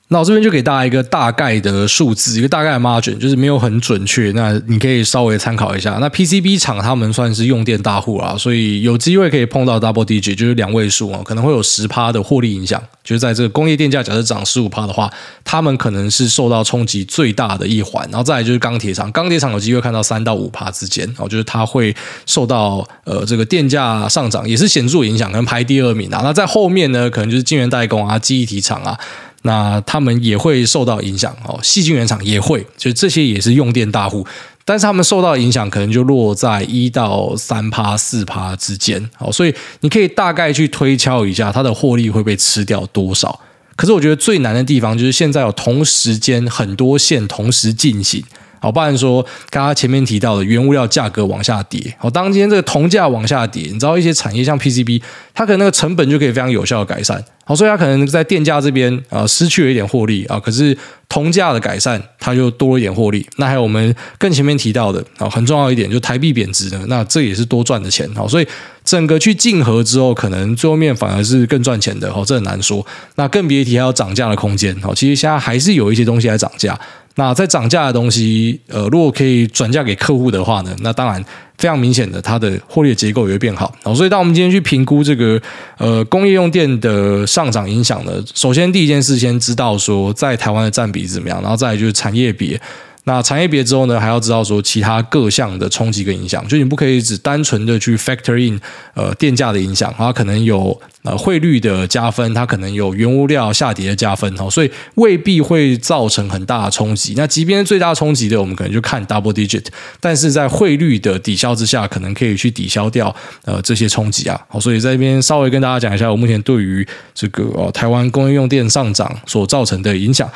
[0.09, 5.97] 那我这边就给大家一个大概的数字，一个大概的 margin，就是没有很准确，那你可以稍微参考一下。
[5.99, 12.79] 那 PCB 厂他们算是用电大户啊，所以有机会可以碰到 double digit，就是两位数啊，可能会有十趴的获利影响。
[13.03, 15.11] 就是在这个工业电价假设涨十五趴的话，
[15.43, 18.07] 他们可能是受到冲击最大的一环。
[18.11, 21.95] 然后再来就是钢铁厂，钢铁厂有机会看到三到五趴之间，哦，就是它会
[22.27, 26.21] 受到呃这个电价上涨也是显著影响，可能排第二名啊。
[26.23, 28.95] 那在后面呢，可能就是晶圆代工啊、记忆体厂啊。
[29.45, 34.25] 那他们也会受到影响哦，细菌原厂也会，就这些也是用电大户，
[34.65, 43.39] 但是他们受到的影响可能就落在一到三趴、四趴之间，好，所以你可以大概去推敲一下它的获利会被吃掉多少。
[43.75, 48.23] 可是我觉得最难的地方就是现在有同时间很多线同时进行。
[48.65, 54.99] 好，不然说，刚刚前面提到的原物料价格往下跌，好，当今天这个铜价往下跌，你知道一些产业像 PCB，
[55.35, 60.75] 它可能那个成本就可以非常有效的改善，好，所以它可能在电价这边啊失去了一点获利啊，可是
[61.07, 63.23] 铜价的改善，它就多了一点获利。
[63.37, 68.47] 那还有我们更前面提到的啊，很重要一点，就台币贬值的，那这也是多赚的钱，好，所以
[68.83, 72.83] 整个去竞合之后，可能最后面反而是更赚钱的，好，这很难说。
[73.13, 76.75] 那更别提还有涨价的空间，好，其实现在还是有一些东西在涨价。
[77.15, 81.23] 那在涨价的东西，呃，如果可以转嫁给客户的话呢，那当然
[81.57, 83.73] 非常明显的，它的获利结构也会变好。
[83.95, 85.41] 所以当我们今天去评估这个
[85.77, 92.59] 呃工业用电的上涨影响呢，首先第一件事先知道说在台湾的占比怎么样，然后再来就是产业比。
[93.05, 98.59] 那产业别之后呢，还要知道说其他各项的冲击跟影响，就你不可以只单纯的去 factor in
[98.93, 107.13] 呃电价的影响，它可能有呃汇率的加分，它可能有原物料下跌的加分哈，所以未必会造成很大的冲击。
[107.15, 109.65] 那即便最大冲击的，我们可能就看 double digit，
[109.99, 114.39] 但是在汇率的抵消之下，可能可以去抵消掉呃这些冲击啊。
[114.47, 120.27] 好，所以在这边稍微跟大家讲一下，我目前对于这个台湾工业用电上涨所造成的影响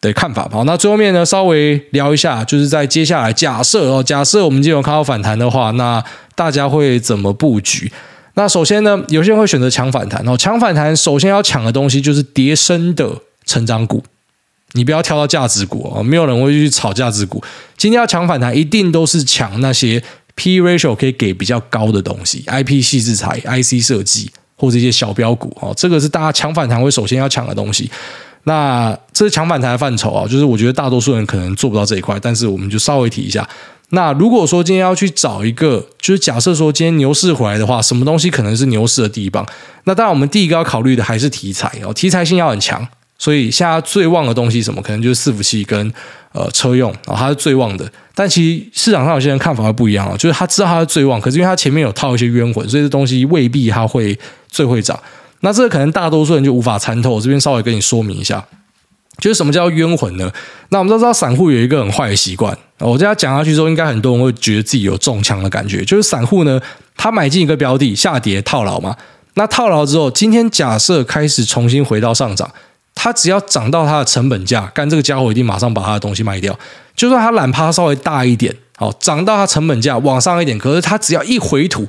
[0.00, 0.48] 的看法。
[0.52, 6.02] 好，那最后面呢，稍微聊一下，就是在接下来假设哦，假设我们今天有看到反弹的话，那
[6.34, 7.90] 大家会怎么布局？
[8.34, 13.10] 那首先呢，有些人会选择抢反弹哦，抢反弹首先要抢的东西就是跌升的
[13.46, 14.04] 成长股，
[14.72, 17.42] 你不要挑到价值股哦，没有人会去炒价值股。
[17.78, 20.02] 今天要抢反弹，一定都是抢那些
[20.34, 27.90] P ratio 可以给比较高的东西，IP 矽智财、IC 设计或者一些小标股哦，这个是大家抢反弹会首先要抢的东西。
[28.48, 33.46] 那这是强反弹的范畴啊，就是我觉得大多数人可能做不到这一块，但是我们就稍微提一下。
[33.90, 39.44] 那如果说今天要去找一个，就是假设说今天牛市回来的话，什么东西可能是牛市的地方？
[39.84, 42.86] 那当然我们第一个要考虑的还是题材哦，题材性要很强
[43.18, 44.80] 所以现在最旺的东西什么？
[44.80, 45.92] 可能就是伺服器跟
[46.32, 47.90] 呃车用啊，它是最旺的。
[48.14, 54.16] 但其实市场上有些人看法会不一样啊，就是他知道它是最旺，可是因为它前面有套一些冤魂，所以这东西未必它会
[54.48, 54.98] 最会涨。
[55.40, 57.10] 那这个可能大多数人就无法参透。
[57.10, 58.44] 我这边稍微跟你说明一下，
[59.18, 60.30] 就是什么叫冤魂呢？
[60.70, 62.56] 那我们都知道散户有一个很坏的习惯。
[62.78, 65.84] 我这样讲下去之后，应该很多人会觉得自己有中枪的感觉。
[65.84, 66.60] 就是散户呢，
[66.96, 68.96] 他买进一个标的，下跌套牢嘛。
[69.34, 72.50] 那套牢之后，今天假设开始重新回到上涨，
[72.94, 76.58] 他只要涨到他的成本价，干这个家伙一定马上把他的东西卖掉。
[76.94, 81.86] 就算他懒趴稍微大一点，好，涨到他成本价往上一点，可是他只要一回吐。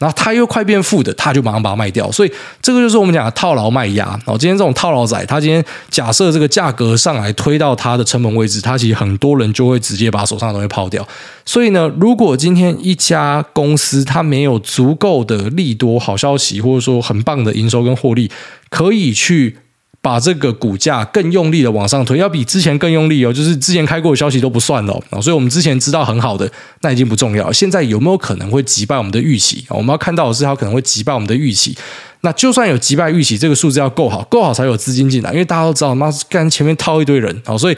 [0.00, 2.32] 然后他又快变负的，他就马上把它卖掉，所以
[2.62, 4.06] 这个就是我们讲的套牢卖压。
[4.06, 11.06] 然后，今天这种套牢仔，他今天假设这个价格上来推到它的成本位置，他其实很多人就会直接把手上的东西抛掉。
[11.44, 18.30] 所以呢，如果今天一家公司它没有足够的利多好消息，或者说很棒的营收跟获利，
[18.70, 19.58] 可以去。
[20.02, 27.52] 把这个股价更用力的往上推，要比之前更用力哦，就是之前开过的消息都不算了哦，所以我们之前知道很好的，那已经不重要。
[27.52, 29.64] 现在有没有可能会击败我们的预期？
[29.68, 31.76] 我们要看到的是它可能会击败我们的预期。
[32.22, 37.76] 那就算有击败预期，这个数字要够好，够好才有资金进来，因为大家都知道，妈干前面套一堆人哦，所以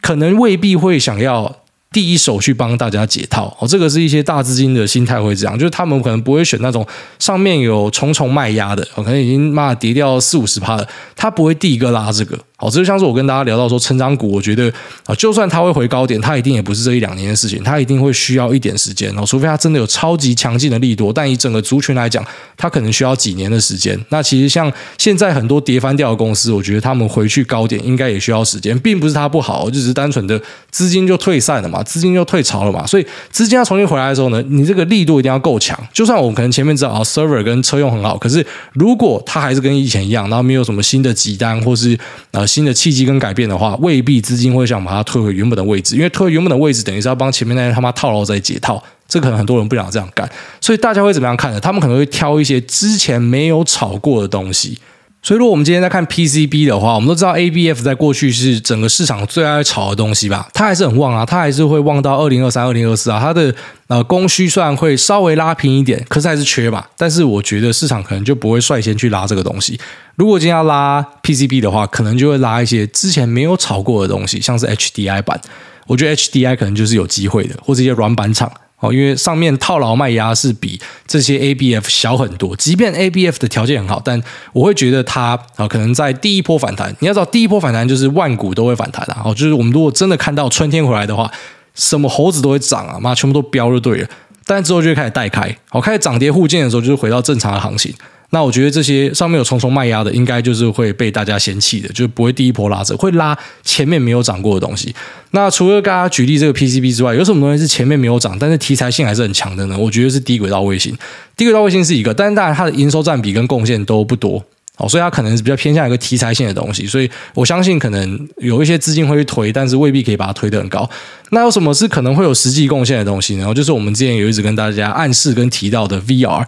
[0.00, 1.63] 可能未必会想要。
[1.94, 6.84] 第一手去帮大家解套哦，这个是一些大资金的心态会这样，就是他们可能不会选那种
[7.20, 12.36] 上面有重重卖压的，可能已经骂跌掉四五十趴了，他不会第一个拉这个。
[12.64, 14.72] 好，这就像是我跟大家聊到说，成长股，我觉得
[15.04, 21.12] 啊，就算它会回高点，它一定也不是这一两年的事情，它一定会需要一点时间哦，除非它真的有超级强劲的力多。
[21.12, 22.24] 但以整个族群来讲，
[22.56, 24.02] 它可能需要几年的时间。
[24.08, 32.86] 那其实像现在很多跌翻掉的公司，我觉得他们回去高点应该也需要时间，并不是它不好，就只是单纯的资金就退散了嘛，资金就退潮了嘛。
[32.86, 35.78] 所以资金要重新回来的时候呢，你这个力度一定要够强。
[35.92, 41.98] 就算我们可能前面知道啊，server 跟车用很好，可是如果它还是跟以前一样，然后没有什么新的急单或是
[42.30, 51.58] 呃新的契机跟改变的话，未必资金会想把它退回原本的位置，因为退回原本的位置，等于是要帮前面那些他妈套牢再解套，这可能很多人不想这样干，所以大家会怎么样看呢？
[51.58, 54.78] 他们可能会挑一些之前没有炒过的东西。
[55.24, 60.46] 所以，如果我们今天在看 PCB 的话，我们都知道 ABF 在过去是整个市场最爱炒的东西吧？
[60.52, 63.18] 它还是很旺啊，它还是会旺到二零二三、二零二四啊。
[63.18, 63.54] 它的
[63.86, 66.84] 呃供需虽然会稍微拉平一点，可是还是缺嘛。
[66.98, 69.80] 但是我觉得市场可能就不会率先去拉这个东西。
[70.16, 75.40] 如果今天要拉 PCB 的话，可能就会拉一些之前没有炒过的东西，像是 HDI 板。
[75.86, 78.52] 我觉得 HDI 可能就是有机会的，或者一些软板厂。
[78.84, 89.22] 哦，因为上面套牢卖压是比这些 ABF 小很多，即便 ABF 的条件很好，但我会觉得它啊，可能在第一波反弹，你要知道第一波反弹就是万股都会反弹啊。
[89.24, 91.30] 哦，就是我们如果真的看到春天回来的话，
[91.74, 94.08] 什么猴子都会涨啊，妈全部都飙就对了。
[94.46, 97.94] 但之后就会开始带开，好，开始涨跌互见的时候，就是回到正常的行情。
[98.34, 104.92] 那我觉得这些上面有重重卖压的，应该就是会被大家嫌弃的，就是不会第一波拉着，会拉前面没有涨过的东西。
[105.30, 109.78] 那除了刚刚举例这个 PCB 之外，有什么东西是前面没有涨，但是题材性还是很强的呢？
[109.78, 110.92] 我觉得是低轨道卫星。
[111.36, 114.44] 低轨道卫星是一个，但是当然它的营收占比跟贡献都不多，
[114.78, 116.84] 哦，所以它可能是比较偏向一个题材性的东西。
[116.84, 120.90] 所以我相信可能有一些资金会去推，但是未必可以把它推得很高。
[121.30, 123.54] 那有什么是可能会有实际贡献的东西呢？
[123.54, 126.44] 就是我们之前有一直跟大家暗示跟提到的 VR。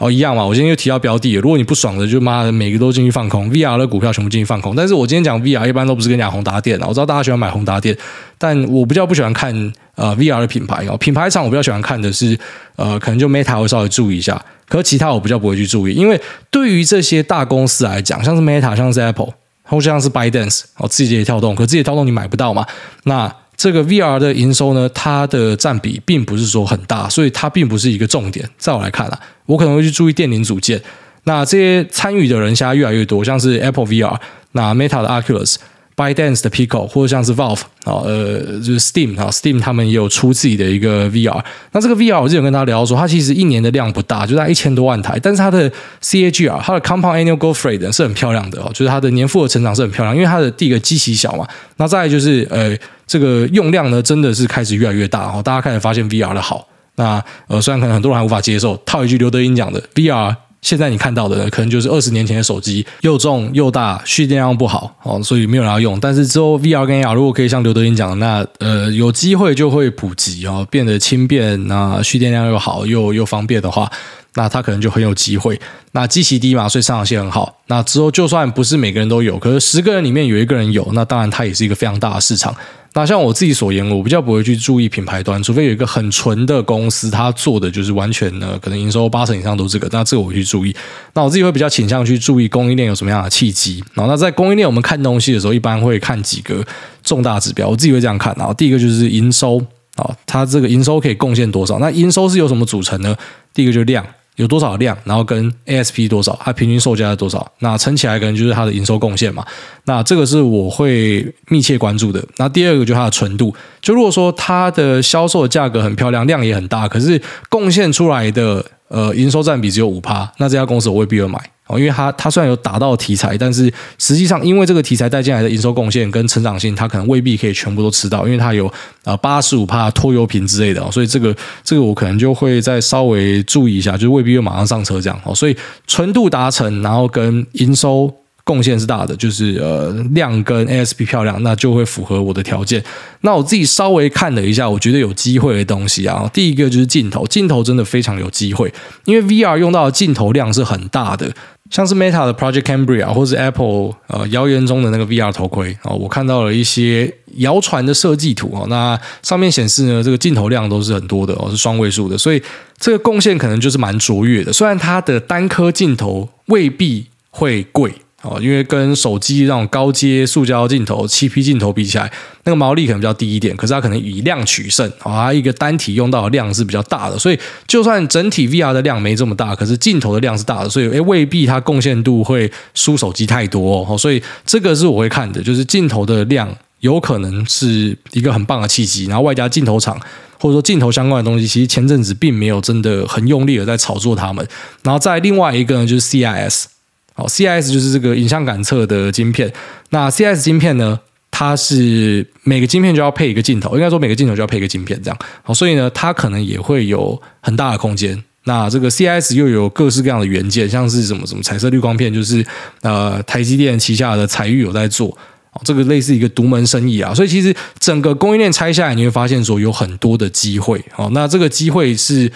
[0.00, 0.42] 哦，一样嘛。
[0.42, 4.74] 我今天又提到标的，如果你不爽的，就妈的每个都进去放空，VR 的股票全部进去放空。
[4.74, 6.86] 但是我今天讲 VR，一般都不是跟你讲宏达电啊。
[6.88, 7.94] 我知道大家喜欢买宏达电，
[8.38, 9.54] 但我比较不喜欢看
[9.96, 10.96] 呃 VR 的品牌哦。
[10.96, 12.38] 品牌厂我比较喜欢看的是
[12.76, 16.18] 呃，可能就 Meta 会稍微注意一下，可是其他我比较不会去注意，因为
[16.50, 19.34] 对于这些大公司来讲，像是 Meta，像是 Apple，
[19.64, 22.66] 或像是 ByteDance 哦，字节跳动，可字节跳动你买不到嘛，
[23.04, 23.30] 那。
[23.60, 28.48] 这个 VR 的营收呢，它的占比并不是说很大，所以它并不是一个重点。
[28.56, 30.80] 在我来看啊，我可能会去注意电零组件。
[31.24, 34.16] 那这些参与的人现在越来越多，像是 Apple VR，
[34.52, 35.56] 那 Meta 的 Oculus。
[35.96, 41.44] ByteDance 的 Pico 或者像是 Valve 啊，呃，就是 Steam 啊，Steam 他们也有出自己的一个 VR。
[41.72, 45.70] 那这个 VR 我之前跟他聊说，它其实一年的量不大，就在一千多万台，但是它的
[46.00, 51.46] CAGR，它的 Compound Annual Growth Rate 是很漂亮的哦，就是它的年复合成长是很漂亮，因为它的第一个基期小嘛。
[51.76, 52.74] 那再就是呃，
[53.10, 56.64] 这个用量呢，真的是开始越来越大哦，大家开始发现 VR 的好。
[56.94, 60.36] 那呃，虽然可能很多人还无法接受，套一句刘德英讲的 VR。
[60.62, 65.98] 现在你看到的呢，可能就是二十年前的手机，又重又大，蓄电量不好哦，所以没有人要用。
[65.98, 73.90] 但是之后 VR 跟 AR 如果可以像刘德英讲的，那呃有机会就会普及哦，变得轻便，那蓄电量又好又又方便的话，
[74.34, 75.60] 那它可能就很有机会。
[75.92, 77.60] 那基期低嘛，所以上涨性很好。
[77.66, 82.54] 那之后就算不是每个人都有，可是十个人里面有一个人有，那当然它也是一个非常大的市场。
[82.92, 90.74] 那像我自己所言，我比较不会去注意品牌端，除非有一个很纯的公司，它做的就是完全呢，可能营收八成以上都是这个，那这个我会去注意。
[91.14, 93.82] 那我自己会比较倾向去注意供应链有什么样的契机。
[93.94, 96.64] 然后那在供应链我们看东西的时候，一般会看几个
[97.04, 98.34] 重大指标，我自己会这样看。
[98.36, 99.64] 然后第一个就是营收
[99.94, 101.78] 啊，它这个营收可以贡献多少？
[101.78, 103.16] 那营收是由什么组成呢？
[103.54, 104.04] 第一个就是量。
[104.36, 109.44] 有多少量，然后跟 ASP 多少，它平均售价是多少，那乘起来可能就是它的营收贡献嘛。
[109.84, 112.24] 那这个是我会密切关注的。
[112.36, 121.40] 那第二个就是它的纯度，就如果说它的销售价格很漂亮，量也很大，可是贡献出来的呃营收占比只有五趴，那这家公司我未必会买。
[121.66, 128.70] 哦，因为它它虽然有打到题材，但是实际上因为这个题材带进来的营收贡献跟成长性，它可能未必可以全部都吃到，因为它有
[129.04, 135.18] 啊八十五趴拖油瓶之类的，所以这个这个我可能就会再稍微注意一下，就未必会马上上车这样。
[135.24, 138.12] 哦，所以纯度达成，然后跟营收。
[138.50, 142.82] 贡献是大的，就是呃量跟 ASP 漂亮，那就会符合我的条件。
[143.20, 148.72] 那我自己稍微看了一下，我觉得有机会的东西啊，第一个就是镜头，镜头真的非常有机会，
[149.04, 151.32] 因为 VR 用到的镜头量是很大的，
[151.70, 162.42] 像是 Meta 的 Project Cambria 或是 Apple 呃谣言中的那个 VR 头盔啊，我看到了一些谣传的设计图啊，那上面显示呢，这个镜头量都是很多的哦，是双位数的，所以
[162.78, 164.52] 这个贡献可能就是蛮卓越的。
[164.52, 167.92] 虽然它的单颗镜头未必会贵。
[168.22, 172.12] 哦，因为跟手机那种高阶塑胶镜头、七 P 镜头比起来，
[172.44, 189.98] 那个毛利可能比较低一点，可是它可能以量取胜啊，它一个单体用到的量是比较大的，所以就算整体 VR 的量没这么大，可是镜头的量是大的，所以诶未必它贡献度会输手机太多哦，所以这个是我会看的，就是镜头的量有可能是一个很棒的契机，然后外加镜头厂
[190.38, 194.46] 或者说镜头相关的东西，其实前阵子并没有真的很用力的在炒作它们，
[194.82, 196.64] 然后再另外一个呢就是 CIS。
[197.12, 199.52] 好，CIS 就是这个影像感测的晶片。
[199.90, 200.98] 那 CIS 晶片呢，
[201.30, 205.18] 它是每个晶片就要配一个镜头，应该说每个镜头就要配一个晶片，这样。
[205.42, 208.22] 好，所以呢，它可能也会有很大的空间。
[208.44, 212.44] 那这个 CIS 又有各式各样的元件，像是什么什么彩色滤光片，就是
[212.80, 215.08] 呃台积电旗下的彩玉有在做。
[215.52, 217.12] 哦，这个类似一个独门生意啊。
[217.12, 220.82] 所以其实整个供应链拆下来，你会发现说有很多的机会。
[220.92, 222.30] 好，那这个机会是。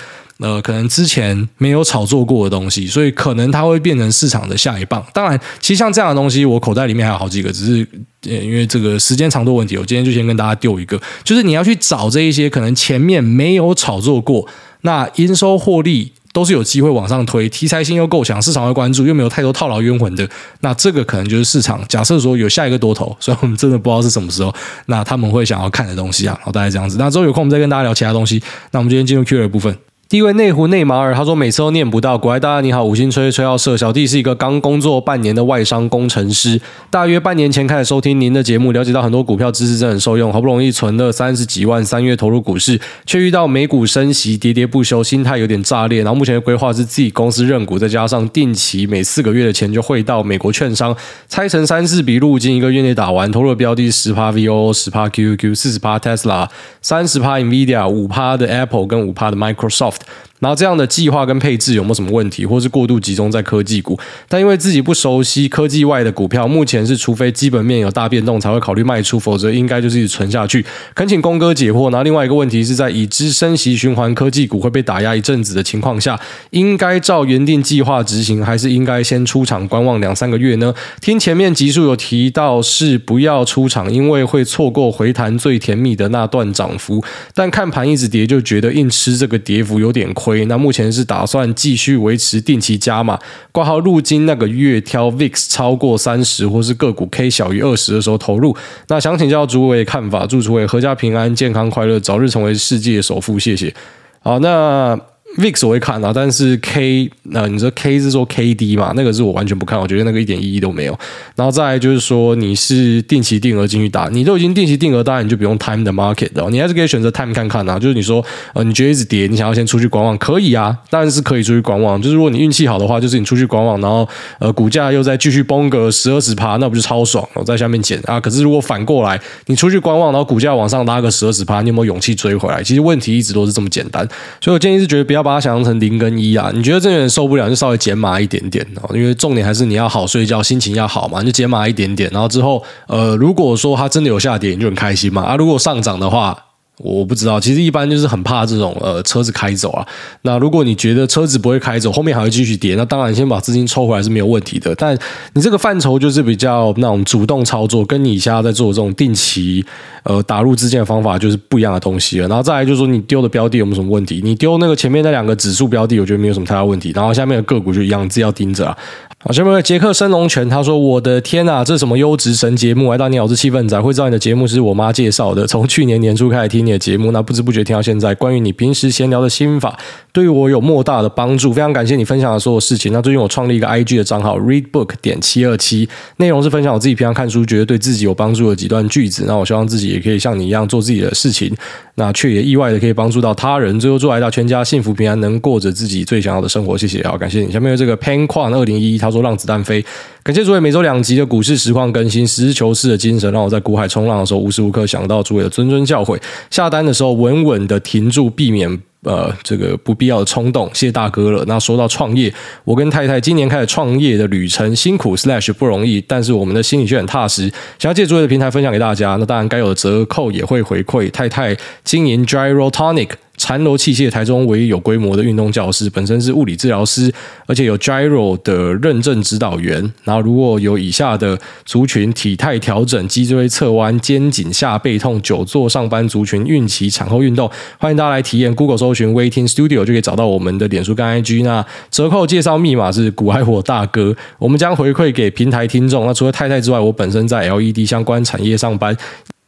[0.44, 5.02] 呃，可能之前没有炒作过的东西，所以可能它会变成市场的下一棒。
[5.14, 7.88] 当然，其实像这样的东西，我口袋里面还有好几个，只是
[8.20, 14.46] 因为这个时间长度问题，我今天就先跟大家丢一个，就是你要去找这一些可能前面没有炒作过，
[14.82, 20.28] 那营收获利都是有机会往上推，题材性又够强，市场会关注，又没有太多套牢冤魂的，
[20.60, 21.82] 那这个可能就是市场。
[21.88, 24.54] 假设说有下一个多头，所以我们真的不知道是什么时候，
[24.88, 26.98] 那他们会想要看的东西啊，好，大概这样子。
[26.98, 28.42] 那之后有空我们再跟大家聊其他东西。
[28.72, 29.74] 那我们今天进入 Q&A 的部分。
[30.06, 32.18] 第一位内湖内马尔，他说每次都念不到。
[32.18, 40.30] 国外大家你好，五星吹吹要社，小弟是一个刚工作半年的外商工程师，大约半年前开始收听您的节目，了解到很多股票知识真的很受用。
[40.30, 46.02] 好不容易存了三十几万，三月投入股市，却遇到美股升息喋喋不休，心态有点炸裂。
[46.02, 50.94] 然后目前的规划是自己公司认股，再加上定期每四个月的钱就汇到美国券商，
[51.30, 53.32] 拆成三四笔入金，一个月内打完。
[53.32, 56.46] 投入的标的十趴 VOO，十趴 QQQ，四十趴 Tesla，
[56.82, 59.93] 三十趴 NVIDIA，五趴的 Apple 跟五趴的 Microsoft。
[59.94, 60.33] Microsoft.
[60.44, 63.98] 然后这样的计划跟配置有没有什么问题，或是过度集中在科技股？
[64.28, 70.62] 但因为自己不熟悉科技外的股票，目前是除非基本面有大变动才会考虑卖出，否则应该就是一直存下去。
[70.94, 71.90] 恳请公哥解惑。
[71.90, 80.74] 然后另外一个问题是在已知升息循环科技股会被打压一阵子的情况下，应该照原定计划执行，还是应该先出场观望两三个月呢？
[81.00, 87.02] 听前面集数有提到是不要出场，因为会错过回弹最甜蜜的那段涨幅。
[87.32, 90.33] 但看盘一直跌，就觉得硬吃这个跌幅有点亏。
[90.46, 93.18] 那目前是打算继续维持定期加码，
[93.52, 98.56] 挂号入金那个月挑 VIX 超过三十或是个股 K 小于二十的时候投入。
[98.88, 103.74] 那想请教诸位看法，祝诸位阖家平安、健康快乐，早日成为世界首富，谢谢。
[104.20, 105.13] 好，那。
[105.36, 108.92] VIX 我会看啊，但是 K 那、呃、你说 K 是说 KD 嘛？
[108.94, 110.96] 那个是我完全不看，我觉得那个一点意义都没有。
[111.34, 117.78] 然后再来就是说你是定期定额进去打，你都已经定期定额，当然你就不用 time the market 的，你还是可以选择 time 看看啊。
[117.78, 122.00] 就是你说呃你觉得一直跌，你想要先出去观望，可以啊，当然是可以出去观望。
[122.00, 127.28] 就是如果你运气好的话，就是你出去观望，然后呃股价又再继续崩个十二十趴，那不就超爽？
[127.34, 128.20] 我在下面捡啊。
[128.20, 132.62] 可是如果反过来，你出去观望，然后股价往上拉个十二十趴，你有没有勇气追回来？
[132.62, 134.06] 其实问题一直都是这么简单，
[134.40, 145.22] 所以我建议是觉得不要把它想象成零跟一啊，你觉得这有点受不了，就稍微减码一点点哦，因为重点还是你要好睡觉，心情要好嘛，就减码一点点，然后之后呃，如果说它真的有下跌，你就很开心嘛。
[145.22, 146.36] 啊，如果上涨的话，
[146.78, 149.86] 我不知道，其实一般就是很怕这种呃车子开走啊。
[150.22, 154.74] 那如果你觉得车子不会开走，后面还会继续跌，那当然先把资金抽回来是没有问题的。
[154.74, 154.98] 但
[155.34, 159.64] 你这个范畴就是比较那种主动操作，跟你现在在做这种定期
[160.02, 162.26] 呃打入资金的方法就是不一样的东西了。
[162.26, 164.20] 然后再来就是说你丢的标的有没有什么问题？
[164.24, 166.90] 你丢那个前面那两个指数标的，我觉得没有什么太大问题。
[166.92, 168.76] 然后下面的个股就一样，自己要盯着啊。
[169.20, 172.90] 好，下面杰克生龙泉，他说：“我的天呐，这是什么优质神节目？
[172.90, 175.46] 来到你好，我是气氛仔，会知道你的节目是我妈介绍的。
[175.46, 178.14] 从去年年初开始听你的节目，那不知不觉听到现在。
[178.14, 179.78] 关于你平时闲聊的心法，
[180.12, 181.52] 对于我有莫大的帮助。
[181.52, 182.92] 非常感谢你分享的所有事情。
[182.92, 189.24] 那最近我创立一个 IG 的账号，Readbook 点七二七，内容是分享我自己平常看书觉得对自己有帮助的几段句子。
[189.26, 191.54] 那我希望自己也可以像你一样做自己的事情，
[191.96, 193.78] 那却也意外的可以帮助到他人。
[193.78, 196.76] 最后祝来到全家幸福平安，能过着自己最想要的生活。
[196.76, 197.52] 谢谢，好，感谢你。
[197.52, 199.84] 下面有这个 Pancon 二零一，他说让子弹飞。”
[200.24, 206.18] 感谢诸位每周两集的股市实况更新，实事求是的精神让我在股海冲浪的时候无时无刻想到诸位的谆谆教诲。
[206.54, 208.70] 下单的时候稳稳的停住，避免
[209.02, 210.70] 呃这个不必要的冲动。
[210.72, 211.44] 谢谢大哥了。
[211.48, 212.32] 那说到创业，
[212.62, 217.52] 我跟太太今年开始创业的旅程，辛苦 slash 不容易，但是我们的心里却很踏实。
[217.76, 221.10] 想要借诸位的平台分享给大家，那当然该有的折扣也会回馈。
[221.10, 223.08] 太太经营 Gyrotonic。
[223.44, 227.12] 残柔器械，台中唯一有规模的运动教室，本身是物理治疗师，
[227.44, 229.92] 而且有 Gyro 的认证指导员。
[230.02, 238.54] 然后如果有以下的族群：体态调整、脊椎侧弯、肩颈下背痛、久坐上班族群、孕期产后运动，欢迎大家来体验。
[238.54, 241.44] Google 搜寻 Waiting Studio 就可以找到我们的脸书跟 IG。
[241.44, 246.06] 那折扣介绍密码是古爱火大哥，我们将回馈给平台听众。
[246.06, 248.96] 那除了太太之外，我本身在 LED 相关产业上班。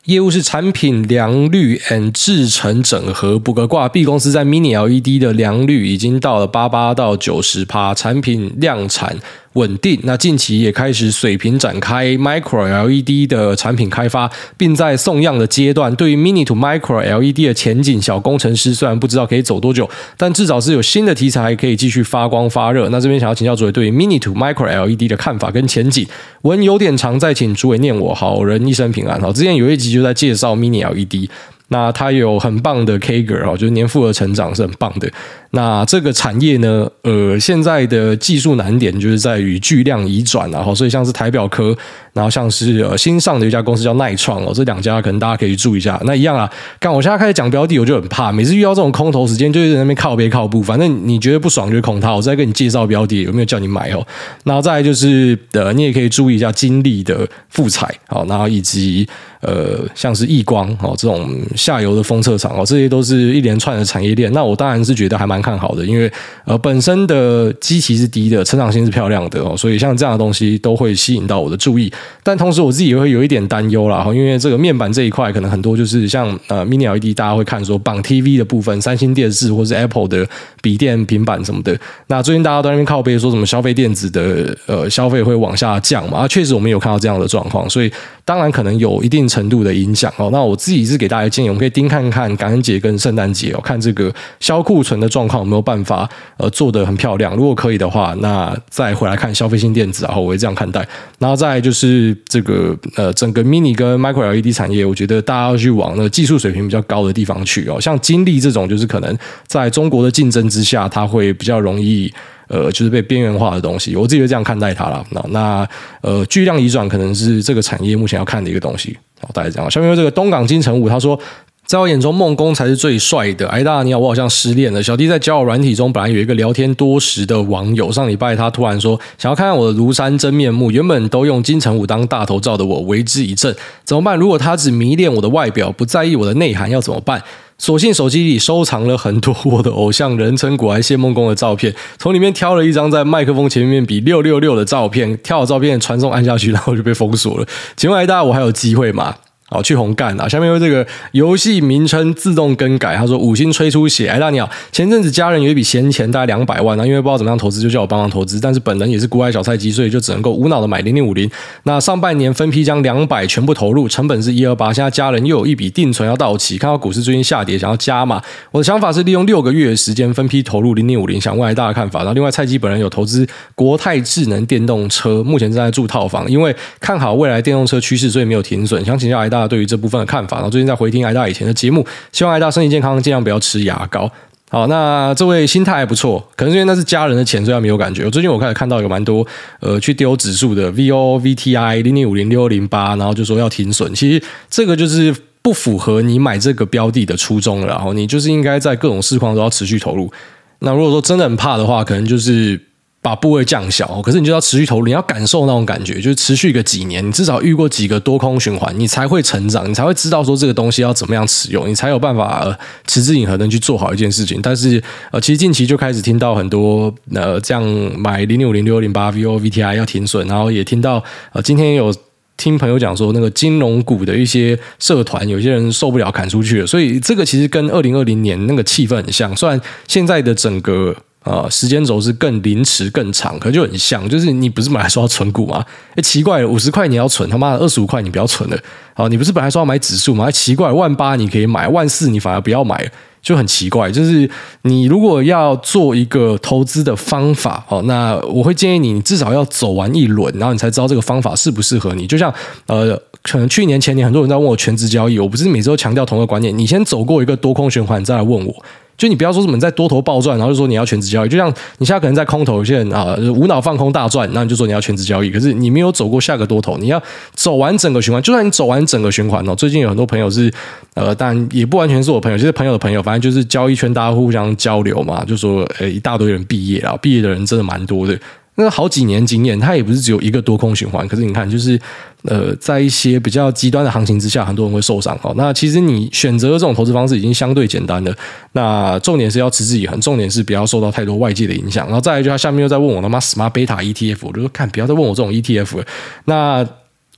[0.06, 3.88] 业务是产品良率 and 制程整合，补个挂。
[3.88, 9.18] B 公司在 Mini LED 的良率已经到了八八到九十趴，产品量产。
[9.56, 9.98] 稳定。
[10.04, 15.94] 那近期也开始水平展开 Micro LED 的产品开发，并在送样的阶段。
[15.96, 22.88] 对于 Mini to Micro LED 的前景，小工程师虽然不知道可以走多久，但至少是有新的题材可以继续发光发热。
[22.90, 26.06] 那这边想要请教诸位对于 Mini to Micro LED 的看法跟前景。
[26.42, 28.14] 文有点长，再请诸位念我。
[28.14, 29.20] 好人一生平安。
[29.20, 31.28] 好，之前有一集就在介绍 Mini LED。
[31.68, 35.10] 那它有很棒的 CAGR 哦，就是年复合成长是很棒的。
[35.56, 41.74] 那这个产业呢，呃，现在的技术难点就是在于巨量移转，然后所以像是台表科，
[42.12, 45.98] 然后像是呃新上的一家公司叫耐创哦，这两家可能大家可以注意一下。
[46.04, 46.48] 那一样啊，
[46.78, 54.06] 刚我现在开始讲标的，我就很怕，每次遇到这种空头时间，就在那边靠边靠步，反正你觉得不爽就是空它，我再跟你介绍标的，有没有叫你买哦？
[54.44, 59.08] 然后再就是呃，你也可以注意一下金利的复采，好，然后以及。
[59.42, 64.32] 呃，像是亿光哦，这种下游的封测厂哦，这些都是一连串的产业链。
[64.32, 66.10] 那我当然是觉得还蛮看好的，因为
[66.44, 71.92] 呃本身的基期是低的，成长性是漂亮的哦，所以像这样的东西都会吸引到我的注意。
[72.24, 80.28] 但同时我自己也会有一点担忧啦，因为这个面板这一块可能很多就是像呃 Mini LED，大家会看说绑 TV 的部分，三星电视或是 Apple 的
[80.60, 81.78] 笔电、平板什么的。
[82.08, 86.18] 那最近大家都在那边靠背说什么消费电子的呃消费会往下降嘛？
[86.18, 87.92] 啊，确实我们有看到这样的状况，所以
[88.24, 97.34] 当然可能有一定程度的影响哦，那我自己是给大家建议，我们可以盯看看感恩节跟圣诞节哦，看这个销库存的状况有没有办法呃做得很漂亮。
[97.34, 100.86] 如果可以的话，那再回来看消费性电子，然后我会这样看待。
[101.18, 109.16] 然后再就是这个呃整个 mini 跟 micro LED 产业，我觉得大家要去往那个技术水平比较高的地方去哦，像金立这种，就是可能
[109.46, 112.12] 在中国的竞争之下，它会比较容易。
[112.48, 115.04] 呃，就是被边缘化的东西，我自己就这样看待它了。
[115.10, 115.68] 那那
[116.00, 118.96] 呃，巨量移转可能是这个产业目前要看的一个东西。
[119.20, 119.68] 好，大概这样。
[119.68, 121.18] 下面有这个东港金城武，他说，
[121.66, 123.48] 在我眼中，孟公才是最帅的。
[123.48, 124.80] 哎，大你好，我好像失恋了。
[124.80, 130.70] 小弟在交友软体中，本来有一个聊天多时的网友，上礼拜他突然说，想要看看我的庐山真面目。
[130.70, 133.52] 原本都用金城武当大头照的我，为之一振。
[133.82, 134.16] 怎么办？
[134.16, 137.20] 如果他只迷恋我的外表，不在意我的内涵，要怎么办？
[137.58, 147.46] 索性手机里收藏了很多我的偶像人称“古来谢孟工”的照片，从里面挑了一张在麦克风前面比六六六的照片，挑好照片传送按下去，然后就被封锁了。
[147.76, 149.16] 请问大家，我还有机会吗？
[149.48, 150.28] 好，去红干啊！
[150.28, 154.08] 下面有这个游戏名称自动更改，他说五星吹出血。
[154.08, 158.40] 哎，大你好，前阵子家人有一笔闲钱，大概两百万，那因为不知道怎么样投资，就叫我帮忙投资。
[158.40, 161.30] 但是本人也是股海小菜鸡，所以就只能够无脑的买零零五零。
[161.62, 164.72] 那上半年分批将两百全部投入，成本是一二八。
[164.72, 168.20] 现在家人又有一笔定存要到期，看到股市最近下跌，想要加码。
[168.50, 172.00] 我的想法是利用六个月的时间分批投入零零五零，想问下大家看法。
[172.00, 173.24] 然后另外菜鸡本人有投资
[173.54, 178.84] 国泰智能电动车，目前正在住套房，因为看好未来电动车趋势，所以没有停损。
[178.84, 180.16] 想请教大对于这部分的看法。
[180.16, 184.10] 看法，然后最近在回听艾大以前的节目，希望艾大身体健康，尽量不要吃牙膏。
[184.48, 188.04] 好，那这位心态还不错，可能是因为那是家人的钱，所以他没有感觉。
[188.06, 189.26] 我最近我开始看到有蛮多
[189.60, 193.92] 呃去丢指数的 VO VTI 零零五零六零八，然后就说要停损。
[193.94, 195.14] 其实这个就是。
[195.42, 197.68] 不符合你买这个标的的初衷了。
[197.68, 200.10] 然后你就是应该在各种市况都要持续投入。
[200.58, 202.60] 那如果说真的很怕的话，可能就是。
[203.06, 214.40] 把部位降小，可是你就要持续投入，你要感受那种感觉，就是持续个几年，你至少遇过几个多空循环，你才会成长，你才会知道说这个东西要怎么样使用，你才有办法持之以恒的去做好一件事情。
[214.42, 214.82] 但是
[215.12, 217.62] 呃，其实近期就开始听到很多呃这样
[217.96, 221.00] 买零六零六零八 VO VTI 要停损，然后也听到
[221.32, 221.94] 呃今天有
[222.36, 230.96] 听朋友讲说那个金融股的一些社团，有些人受不了砍出去了，所以这个其实跟二零二零年那个气氛很像，虽然现在的整个。
[231.26, 235.64] 啊、呃，时间轴是更临迟更长，可就很像，就是你不是本来说要存股吗？
[235.96, 238.56] 哎，奇怪了，五十块你要存，他妈的二十五块你不要存了。
[238.94, 240.30] 好，你不是本来说要买指数吗？
[240.30, 242.88] 奇怪，万八你可以买，万四你反而不要买，
[243.20, 243.90] 就很奇怪。
[243.90, 244.30] 就是
[244.62, 252.06] 你如果要做一个投资的方法，哦，那我会建议你，你至少要走完一轮，然后你才知道这个方法适不适合你。
[252.06, 252.32] 就像
[252.66, 258.54] 呃，可能去年前年很多人在问我全职交易，我不是每次都强调同一个观念，你先走过一个多空循环，再来问我。
[258.96, 261.28] 就你不要说什么你在多头暴赚，然后就说你要全职交易。
[261.28, 265.30] 就像你现在可能在空头，有些人啊无脑放空大赚，那你就说你要全职交易。
[265.30, 267.02] 可是你没有走过下个多头，你要
[267.34, 268.22] 走完整个循环。
[268.22, 270.52] 就算你走完整个循环哦，最近有很多朋友是
[270.94, 278.18] 呃，当然也不完全是我朋友，就是朋友的朋友，反正就是交易圈大家互相交流嘛，就说诶一大堆人毕业了，毕业的人真的蛮多的。
[278.56, 281.06] 那好几年经验，它也不是只有一个多空循环。
[281.06, 281.78] 可是你看，就是
[282.22, 285.18] 呃，在一些比较极端的行情之下，很多人会受伤。
[285.22, 288.14] 哦，那其实你选择这种投资方式已经相对简单了。
[288.52, 291.86] 那重点是要持之以恒，重点是不要受到太多外界的影响。
[291.86, 295.84] 然后再来就他下面又在问我他妈 Smart Beta ETF，我就说看不要再问我这种 ETF 了。
[296.24, 296.66] 那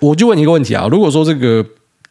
[0.00, 1.64] 我就问你一个问题啊，如果说这个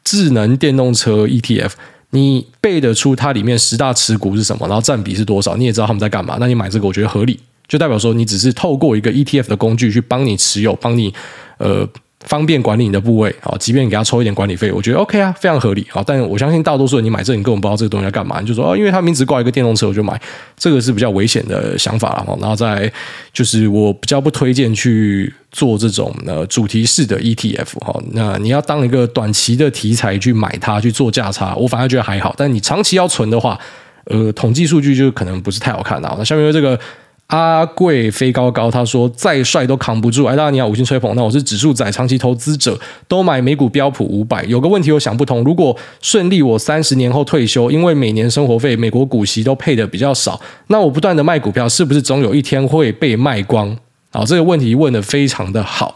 [0.06, 1.72] 智能电动车 ETF，
[2.12, 7.38] 你背得出它里面十大持股是什么，然后占比是多少，你也知道他们在干嘛，那你买这个我觉得合理。
[7.68, 11.14] 就代表说，你只是透过一个 ETF 的工具去帮你持有，帮你
[11.58, 11.88] 呃
[12.22, 16.04] 方便管理你的部位啊，即便你给他抽一点管理费，我觉得 OK 啊，非常合理啊。
[16.06, 20.20] 但我相信大多数人你买这，你根本不知道这个东西要干嘛，你就说哦，因为他名字挂一个电动车，我就买，
[20.58, 22.38] 这个是比较危险的想法了。
[22.42, 22.92] 然后再
[23.32, 28.02] 就是我比较不推荐去做这种呃主题式的 ETF 哈。
[28.12, 32.34] 那你要当一个短期的题材去买它去做价差，我反而觉得还好。
[32.38, 33.60] 但你长期要存的话，
[34.06, 36.16] 呃，统计数据就可能不是太好看了。
[36.18, 36.80] 那下面这个。
[37.28, 40.24] 阿贵飞高高，他说再帅都扛不住。
[40.24, 41.14] 哎，大家你好，五星吹捧。
[41.14, 44.46] 那我是指数仔，长期投资者，都买美股标普五百。
[44.46, 53.78] 有个问题我想不通，如果顺利我三十年后退休，因为每年生活费、美国股息都配的比较少，那我不断的卖股票，是不是总有一天会被卖光？
[54.14, 55.96] 好，这个问题问得非常的好。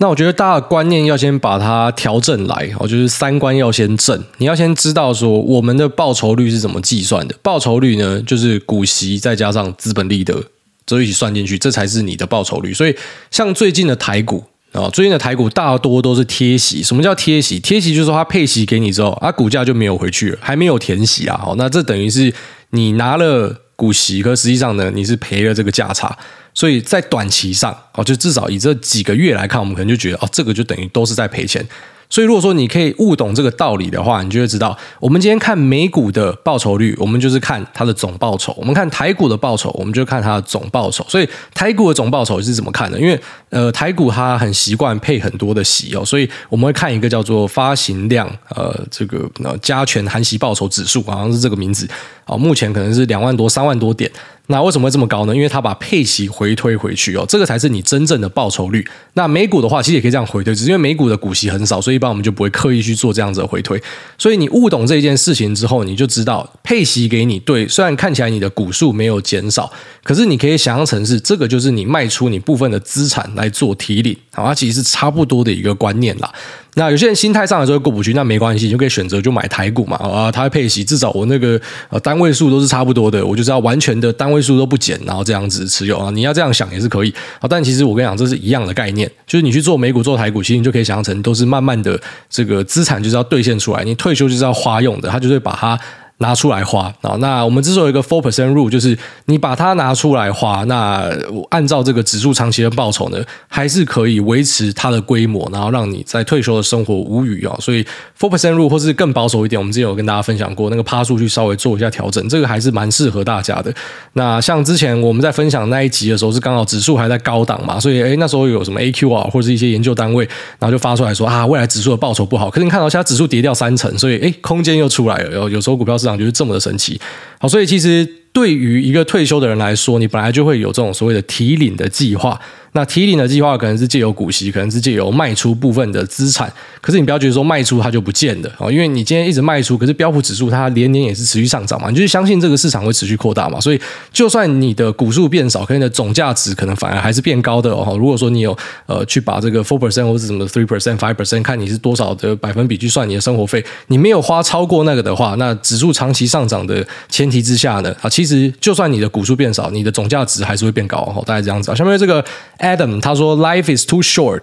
[0.00, 4.22] 那我觉得大家的观念要先把它调正来，哦，就是三观要先正。
[4.36, 7.34] 你要先知道说我们的报酬率是怎么计算的？
[7.42, 10.40] 报酬率呢，就是股息再加上资本利得。
[10.88, 12.72] 这一起算进去，这才是你的报酬率。
[12.72, 12.96] 所以，
[13.30, 16.82] 像最近的台股啊，最近的台股大多都是贴息。
[16.82, 17.60] 什么叫贴息？
[17.60, 21.36] 贴息就是说它配息给你之后，啊，股价就没有回去了，还没有填息啊。
[21.36, 22.32] 好，那这等于是
[22.70, 26.16] 你拿了股息，可实际上呢，你是赔了这个价差。
[26.54, 31.64] 所以在短期上，哦，就至少以这几个月来看，我们可能就觉得，哦，这个就等于都是在赔钱。
[32.10, 41.04] 所以，如果说你可以悟懂这个道理的话，你就会知道，我们今天看美股的报酬率，我们就是看它的总报酬；我们看台股的报酬，我们就看它的总报酬。
[41.08, 42.98] 所以，台股的总报酬是怎么看的？
[42.98, 49.30] 因为呃，台股它很习惯配很多的息哦，所以我们会看一个叫做发行量呃，这个
[49.60, 51.86] 加权含息报酬指数，好像是这个名字
[52.24, 54.10] 哦，目前可能是两万多、三万多点。
[54.50, 55.34] 那为什么会这么高呢？
[55.36, 58.86] 因为它把配息回推回去哦，这个才是你真正的报酬率。
[59.12, 63.80] 那美股的话，其实也可以这样回推，只是因为美股的股息很少，所以一般我们就不会刻意去做这样子的回推。
[64.16, 69.70] 所以你悟懂这件事情之后，你就知道配息给你对，虽然看起来你的股数没有减少，
[70.02, 76.32] 可是你可以想象成是这个就是你卖出你部分的资产来做提领，好，它其实是差不多的一个观念啦。
[76.78, 81.60] 那有些人心态上的时候过不去，那没关系，你就可以选择就买台股嘛，啊，它会配息，至少我那个
[81.90, 92.00] 呃单位数都是差不多的，我就知道完全的单位数都不减，然后这样子持有啊，你要这样想也是可以啊，但其实我跟你讲，这是一样的概念，就是你去做美股做台股，其实你就可以想象成都是慢慢的
[92.30, 95.78] 这个资产就是要兑现出来，你退休就是要花用的，他就会把它。
[96.18, 97.16] 拿出来花啊！
[97.20, 98.96] 那我们之所以有一个 four percent rule，就是
[99.26, 101.08] 你把它拿出来花，那
[101.50, 107.56] 按照这个指数长期的报酬呢，还是可以维持它的规模，然后让你在退休的生活无虞啊！
[107.60, 107.84] 所以
[108.18, 113.72] four percent rule 或是更保守一点，我们之前有跟大家分享过那个趴数去稍微做一下调整，这个还是蛮适合大家的。
[114.14, 122.50] 那像之前我们在分享那一集的时候，是刚好指数还在高档嘛，所以诶那时候有什么 AQR 或是一些研究单位，然后就发出来说啊，未来指数的报酬不好。
[122.50, 125.30] 可是你看到现在指数跌掉三成，所以诶空间又出来了。
[125.32, 127.00] 有有时候股票是就是这么的神奇，
[127.40, 132.38] 好，所以其实对于一个退休的人来说，你本来就会有这种所谓的提领的计划。
[132.72, 136.52] 那提领的计划可能是借由股息，可能是借由卖出部分的资产。
[136.82, 143.58] 可是你不要觉得说卖出它就不见了哦，因为你今天一直卖出，可是标普指数它连年也是持续上涨嘛，你就相信这个市场会持续扩大嘛。
[143.58, 143.80] 所以
[144.12, 147.96] 就算你的股数变少，可是你的总价值可能反而还是变高的哦。
[147.98, 148.56] 如果说你有
[148.86, 161.22] 呃去把这个 four percent 或者什么 three percent five percent 看你是多少的百分比去算你的生活费，你没有花超过那个的话，那指数长期上涨的前提之下呢，啊，其实就算你的股数变少，你的总价值还是会变高哦。
[161.24, 161.74] 大概这样子啊。
[161.76, 162.24] 下面这个
[162.58, 163.28] Adam 他说。
[163.38, 164.40] Life is too short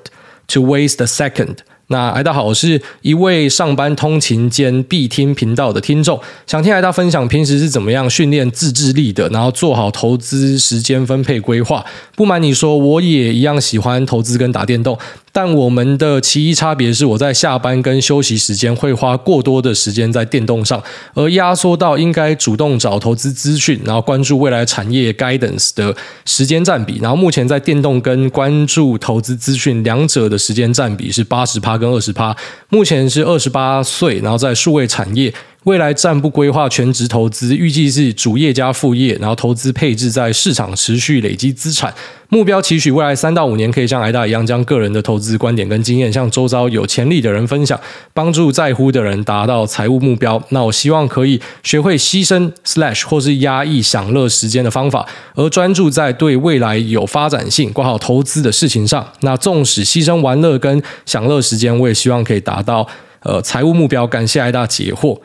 [0.47, 1.57] to waste a second。
[1.87, 6.17] 那艾大好，我是一位上班通勤兼必听频道的听众，
[6.47, 11.83] 想听艾大分享平时是怎么样训练自制力的，然后做好投资时间分配规划。
[12.15, 14.97] 不瞒你说，我也一样喜欢投资跟打电动。
[15.35, 20.81] 但我们的其一差别是，我在下班跟休息时间会花过多的时间在电动上，
[21.13, 26.99] 而压缩到应该主动找投资资讯，然后关注未来产业 guidance 的时间占比。
[27.01, 32.33] 然后目前在电动跟关注投资资讯两者的时间占比是八十趴跟二十趴。
[32.69, 35.33] 目前是二十八岁，然后在数位产业。
[35.65, 41.91] 未来暂不规划全职投资，预计是主业加副业，然后投资配置在市场持续累积资产。
[42.29, 47.79] 目标期许未来三到五年可以像艾大一样，将个人的投资观点跟经验向周遭有潜力的人分享，
[48.13, 50.39] 帮助在乎的人达到财务目标。
[50.49, 59.11] 那我希望可以学会牺牲 slash 或是压抑享乐时间的方法，而专注在对未来有发展性、挂好投资的事情上。
[59.21, 62.87] 那纵使牺牲玩乐跟享乐时间，我也希望可以达到
[63.21, 64.05] 呃财务目标。
[64.05, 65.19] 感谢艾大解惑。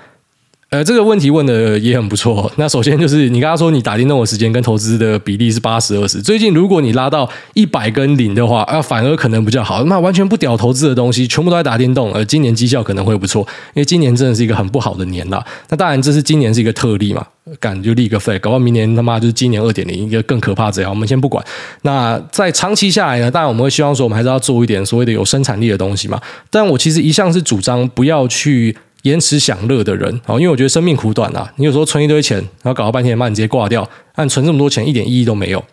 [0.71, 2.49] 呃，这个问题问的也很不错。
[2.55, 6.23] 那首先就是你刚刚说你打电动的时间跟投资的比例是八十二十。
[6.23, 9.83] 最近如果你拉到一百跟零的话，啊，反而可能比较好。
[9.87, 13.41] 那完全不屌投资的东西，全部都在打电动，呃，今年绩效可能会不错，
[13.75, 15.45] 因为今年真的是一个很不好的年啦。
[15.71, 17.27] 那当然这是今年是一个特例嘛，
[17.59, 20.91] 敢就立个 flag，搞不好明年他妈就是今年二点零，一个更可怕这样。
[20.93, 21.45] 我们先不管。
[21.83, 26.21] 那在长期下来呢，当然我们会希望说，我们还是要做一点所谓的有生产力的东西嘛。
[26.49, 28.77] 但我其实一向是主张不要去。
[29.03, 35.65] 延迟享乐的人，因为我觉得生命苦短啊，你有时候存一堆钱，然后搞了半天，妈你直接挂掉，但存这么多钱一点意义都没有，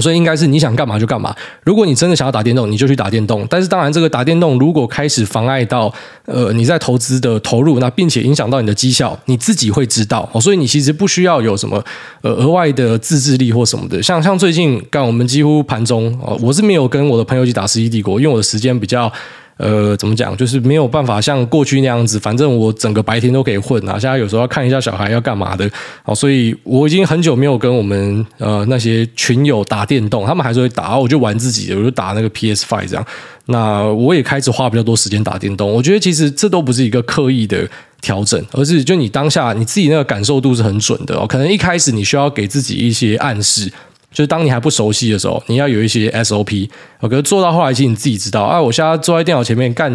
[0.00, 1.34] 所以应该是你想干嘛就干嘛。
[1.64, 3.46] 如果你真的想要打电动，你就去打电动。
[3.50, 5.92] 但是当然，这个打电动如果开始妨碍到
[6.26, 10.30] 呃你在投资的投入，那并且影响到你的绩效，你自己会知道。
[10.40, 11.84] 所以你其实不需要有什么
[12.22, 14.02] 呃额外的自制力或什么的。
[14.02, 19.12] 像像最近干我们几乎盘中，我是没有跟我的朋友一起打《世纪帝国》，因为我的时间比较。
[19.56, 20.36] 呃，怎么讲？
[20.36, 23.92] 就是没有办法像过去那样子，反正我整个白天都可以混啊。
[23.98, 25.70] 现在有时候要看一下小孩要干嘛的，
[26.04, 33.06] 哦，所以我已经很久没有跟我们呃那些群友打电动，他们还是会打，我就玩自己的，我就打那个 PS Five 这样。
[33.46, 35.70] 那我也开始花比较多时间打电动。
[35.70, 37.68] 我觉得其实这都不是一个刻意的
[38.00, 41.26] 调整，而是就你当下你自己那个感受度是很准的哦。
[41.26, 43.70] 可能一开始你需要给自己一些暗示。
[44.14, 46.70] 就是当你还不熟悉的时候，你要有一些 SOP。
[47.00, 48.62] 我觉得做到后来，其实你自己知道啊。
[48.62, 49.92] 我现在坐在电脑前面干，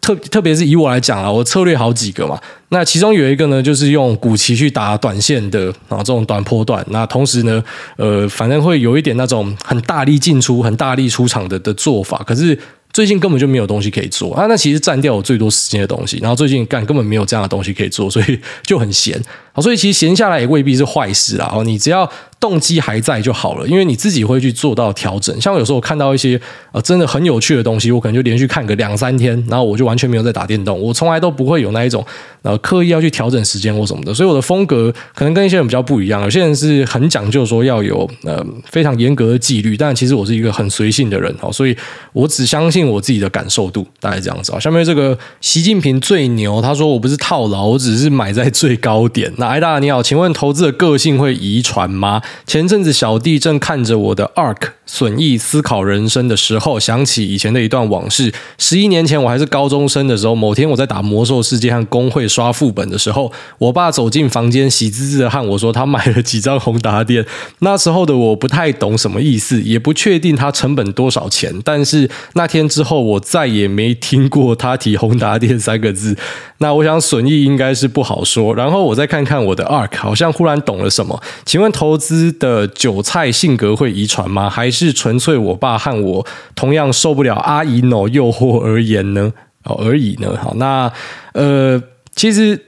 [0.00, 2.38] 特特别是以我来讲啊，我策略好几个嘛。
[2.70, 6.84] 那其中有一个呢，就是用股期去打短线的啊，这种短波段。
[6.90, 7.62] 那同时呢，
[7.96, 12.22] 呃，反正会有一点那种很大力进出、很大力出场的的做法。
[12.26, 12.58] 可是
[12.92, 14.46] 最近根本就没有东西可以做啊。
[14.48, 16.18] 那其实占掉我最多时间的东西。
[16.18, 19.20] 然后最近干根本没有这样的东西可以做，所以就很闲。
[19.54, 21.50] 好，所以其实闲下来也未必是坏事啦。
[21.54, 25.40] 哦，你只要动机还在就好了，因为你自己会去做到调整。
[25.40, 26.38] 像有时候我看到一些
[26.72, 30.78] 呃真的很有趣的东西，我可能就连续看个两三天，然后我就完全没有在打电动。
[30.78, 32.04] 我从来都不会有那一种
[32.42, 34.12] 呃刻意要去调整时间或什么的。
[34.12, 36.20] 所以我的风格可能跟一些人比较不一样。
[36.22, 41.32] 有些人是很讲究说要有呃非常严格的纪律，但其实我是一个很随性的人。
[41.40, 41.76] 好，所以
[42.12, 44.58] 我只相信我自己的感受度，大概这样子啊。
[44.58, 49.32] 下面这个习近平最牛，他说我不是套牢，我只是买在最高点。
[49.44, 52.22] 那艾大你好，请问投资的个性会遗传吗？
[52.46, 58.32] 前阵子小弟正看着我的 ARK 损益思考人生的时候，想起以前的一段往事。
[58.56, 67.26] 十一年前我还是高中生的时候，某天我在打魔兽世界和工会刷副本的时候，我爸走进房间，喜滋滋的和我说他买了几张宏达电。
[67.58, 71.54] 那时候的我不太懂什么意思，也不确定它成本多少钱。
[71.62, 76.16] 但是那天之后，我再也没听过他提宏达电三个字。
[76.58, 78.54] 那我想损益应该是不好说。
[78.54, 81.20] 然后我再看看看我的 ARK，好像忽然懂了什么。
[81.44, 84.48] 请问投资的韭菜性格会遗传吗？
[84.48, 86.24] 还是纯粹我爸和我
[86.54, 89.32] 同样受不了阿姨 no 诱惑而言呢？
[89.64, 90.38] 哦，而已呢。
[90.40, 90.92] 好，那
[91.32, 91.82] 呃，
[92.14, 92.66] 其实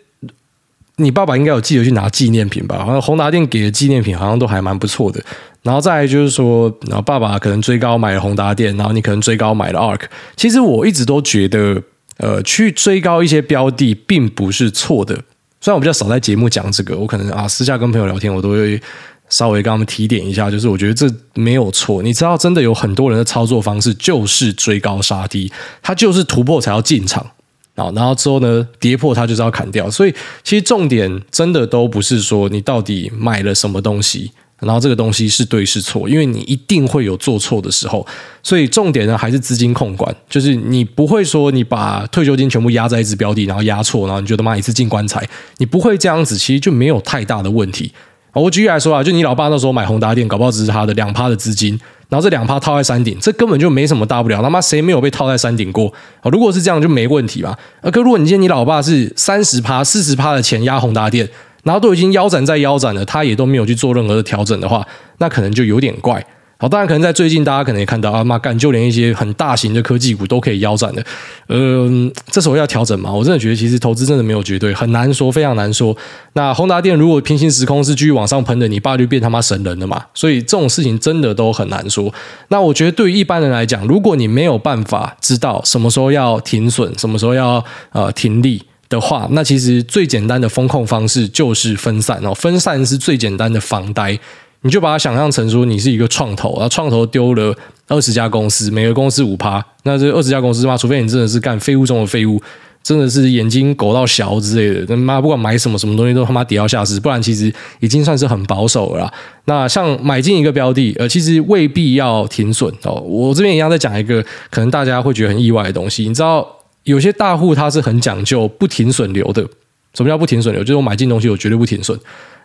[0.96, 2.84] 你爸爸应该有记得去拿纪念品吧？
[2.84, 5.22] 好像宏达电给的纪念品好像都还蛮不错的。
[5.62, 10.00] 然后再来就是说，然后爸爸可能追高买了宏达电，然后你可能追高买了 ARK。
[10.34, 11.80] 其实我一直都觉得，
[12.16, 15.20] 呃，去追高一些标的并不是错的。
[15.66, 18.80] 虽然我比较少在节目讲这个，我可能啊私下跟朋友聊天，我都会
[19.28, 22.00] 稍微跟他们提点一下，就是我觉得这没有错。
[22.04, 25.50] 你知道，真的有很多人的操作方式就是追高杀低，
[25.82, 27.32] 他就是突破才要进场。
[27.74, 30.14] 啊，然后之后呢，跌破它就是要砍掉，所以
[30.44, 38.06] 其实重点真的都不是说你到底买了什么东西，然后这个东西是对是错，因为你一定会有做错的时候，
[38.42, 45.22] 所以重点呢还是资金控管，就是你不会说你把退休金全部压在一只标的，然后压错，然后你就他妈一次进棺材，
[45.58, 47.92] 你不会这样子，其实就没有太大的问题。
[48.32, 51.78] 我举例来说啊，就你老爸那时候买宏达电，搞不好只是他的两趴的资金。
[52.08, 54.40] 然后这两趴套在山顶，这根本就没什么大不了。
[54.40, 55.92] 他妈谁没有被套在山顶过？
[56.30, 57.58] 如果是这样就没问题吧。
[57.90, 61.28] 可如果你今天你老爸是三十趴、四十趴的钱压宏达电，
[61.66, 64.86] 然后都已经腰斩在腰斩了，他也都没有去做任何的调整的话，
[65.18, 66.24] 那可能就有点怪。
[66.58, 71.04] 好，当然可能在最近，大家可能也看到啊，妈干，就连一些很大型的科技股都可以腰斩的。
[71.48, 73.12] 嗯，这时候要调整嘛？
[73.12, 75.94] 我真的觉得其实投资真的没有绝对，很难说，非常难说。
[76.32, 80.02] 那宏达电如果平行时空是继续往上喷的，你爸就变他妈神人了嘛？
[80.14, 82.10] 所以这种事情真的都很难说。
[82.48, 87.62] 那我觉得对于一般人来讲，如果你没有办法知道什么时候要停损，什么时候要
[87.92, 94.18] 呃停利的话，那其实最简单的风控方式就是分散哦，分散是最简单的防呆。
[94.62, 97.54] 你就把它想象成说，你是一个创投，然后创投丢了
[97.86, 102.42] 二十家公司，每个公司五趴，那这二十家公司嘛，除非你真的是干废物中的废物，
[102.82, 109.12] 真的是眼睛狗到小之类的，那妈不管买什么什么东西都他妈跌到下市，不然其实已经算是很保守了。
[109.44, 112.94] 那像买进一个标的，呃，其实未必要停损哦。
[112.94, 114.20] 我这边一样在讲一个
[114.50, 116.44] 可能大家会觉得很意外的东西，你知道
[116.86, 119.46] 有些大户他是很讲究不停损流的。
[119.94, 120.62] 什么叫不停损流？
[120.62, 121.98] 就是我买进东西我绝对不停损。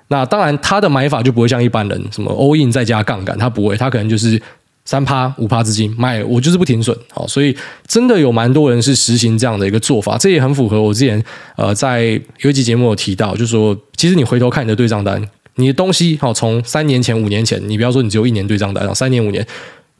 [0.07, 4.41] 那当然，他的买法就不会像一般人什么 all in 再加杠杆，他不会，他可能就是
[4.85, 6.97] 三趴五趴资金买，我就是不停损。
[7.11, 7.53] 好，所以
[7.85, 11.21] 真的有蛮多人是实行这样的一个做法，这也很符合我之前
[11.57, 15.21] 呃在有一集节目有提到，就是说其实你回头看你的对账单，
[15.55, 19.45] 你的东西好从三年前五年前，你不要说你只有一年对账单，三年五年，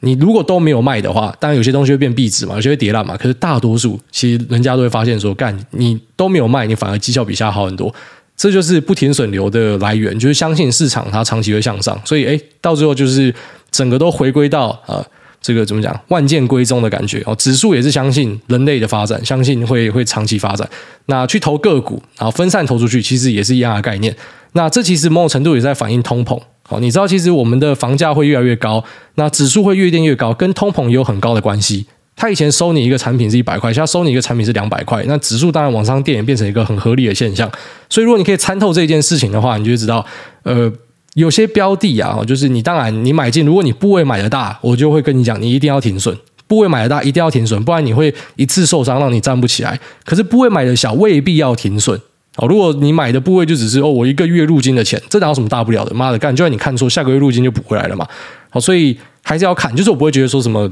[0.04, 7.94] 你如果都没有卖的话，当然有些东西会变壁纸嘛，有些会跌烂嘛，可是大多数其实人家都会发现说，干你都没有卖，你反而绩效比现在好很多。
[8.36, 13.32] 这就是不停损流的来源，就是相信市场它长期会向上，所以哎，到最后就是
[13.70, 15.04] 整个都回归到、呃，
[15.40, 17.34] 这个怎么讲，万剑归宗的感觉哦。
[17.36, 20.68] 指数也是相信人类的发展，相信会会长期发展。
[21.06, 24.16] 那去投个股，然后分散投出去，其实也是一样的概念。
[24.54, 26.40] 那这其实某种程度也在反映通膨。
[26.72, 28.82] 好，你知道其实我们的房价会越来越高，
[29.16, 31.84] 那指数会越垫越高，跟通膨也有很高的关系。
[32.16, 37.50] 他以前收你一个产品是一百块，现在收你一个产品是两百块，那指数当然往上垫也变成一个很合理的现象。
[37.90, 40.02] 所以，如果你可以参透这件事情的话，你就知道，
[40.44, 40.72] 呃，
[41.12, 46.16] 有些标的啊，就是你当然你买进，如果你部位买的大，我就会跟你讲，你一定要停损。
[46.46, 49.78] 部位买的大一定要停损，不然你会一次受伤，让你站不起来。
[50.04, 52.00] 可是部位买的小未必要停损。
[52.36, 55.94] 哦，如果你买的部位就只是哦，我一个月入金的钱，这哪有什么大不了的？
[55.94, 58.06] 妈的干，就算你看错，下个月入金就补回来了嘛。
[58.50, 60.70] 好，所以还是要看，就是我不会觉得说什么。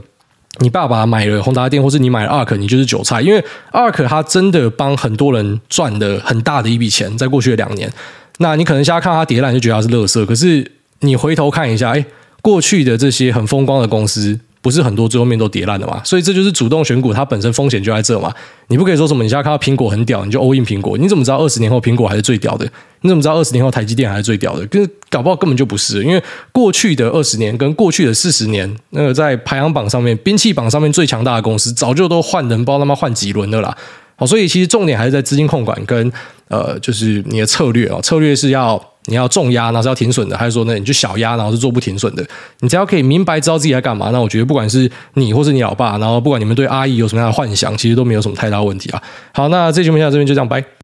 [0.59, 7.91] 你爸爸买了宏达电，或是你买了 ARK，你就是韭菜，因为 ARK 它真的帮很多人赚了很大的一笔钱，在过去的两年。
[8.39, 10.69] 那你可能现在看它跌烂，就觉得它是垃圾，可是
[11.01, 12.05] 你回头看一下，哎，
[12.43, 14.39] 过去的这些很风光的公司。
[14.63, 18.31] 不是很多最后面都跌烂的嘛，所以这就是主动选股，它本身风险就在这嘛。
[18.69, 20.99] 你不可以说什么，你现在看到苹果很屌，你就 all in 苹果。
[20.99, 22.71] 你怎么知道二十年后苹果还是最屌的？
[23.01, 24.67] 你怎么知道二十年后台积电还是最屌的？
[24.67, 33.75] 跟搞不好根本就不是，因为过去的二十年跟过去的四十年，那个在排行榜上面、兵器榜上面最强大的公司，早就都换人，不知道他妈换几轮的啦。
[34.17, 36.13] 好，所以其实重点还是在资金控管跟
[36.49, 38.90] 呃，就是你的策略啊，策略是要。
[39.07, 42.27] 你要重压，然后是要停损的，还是说呢，你就小压，然后是做不停损的？
[42.61, 49.03] 你只要可以明白知道自己在干嘛，那我觉得不管是你或是你老爸，然后不管你们对阿姨有什么样的幻想，其实都没有什么太大问题啊。
[49.33, 50.80] 好，那这期节目到这边就这样，拜。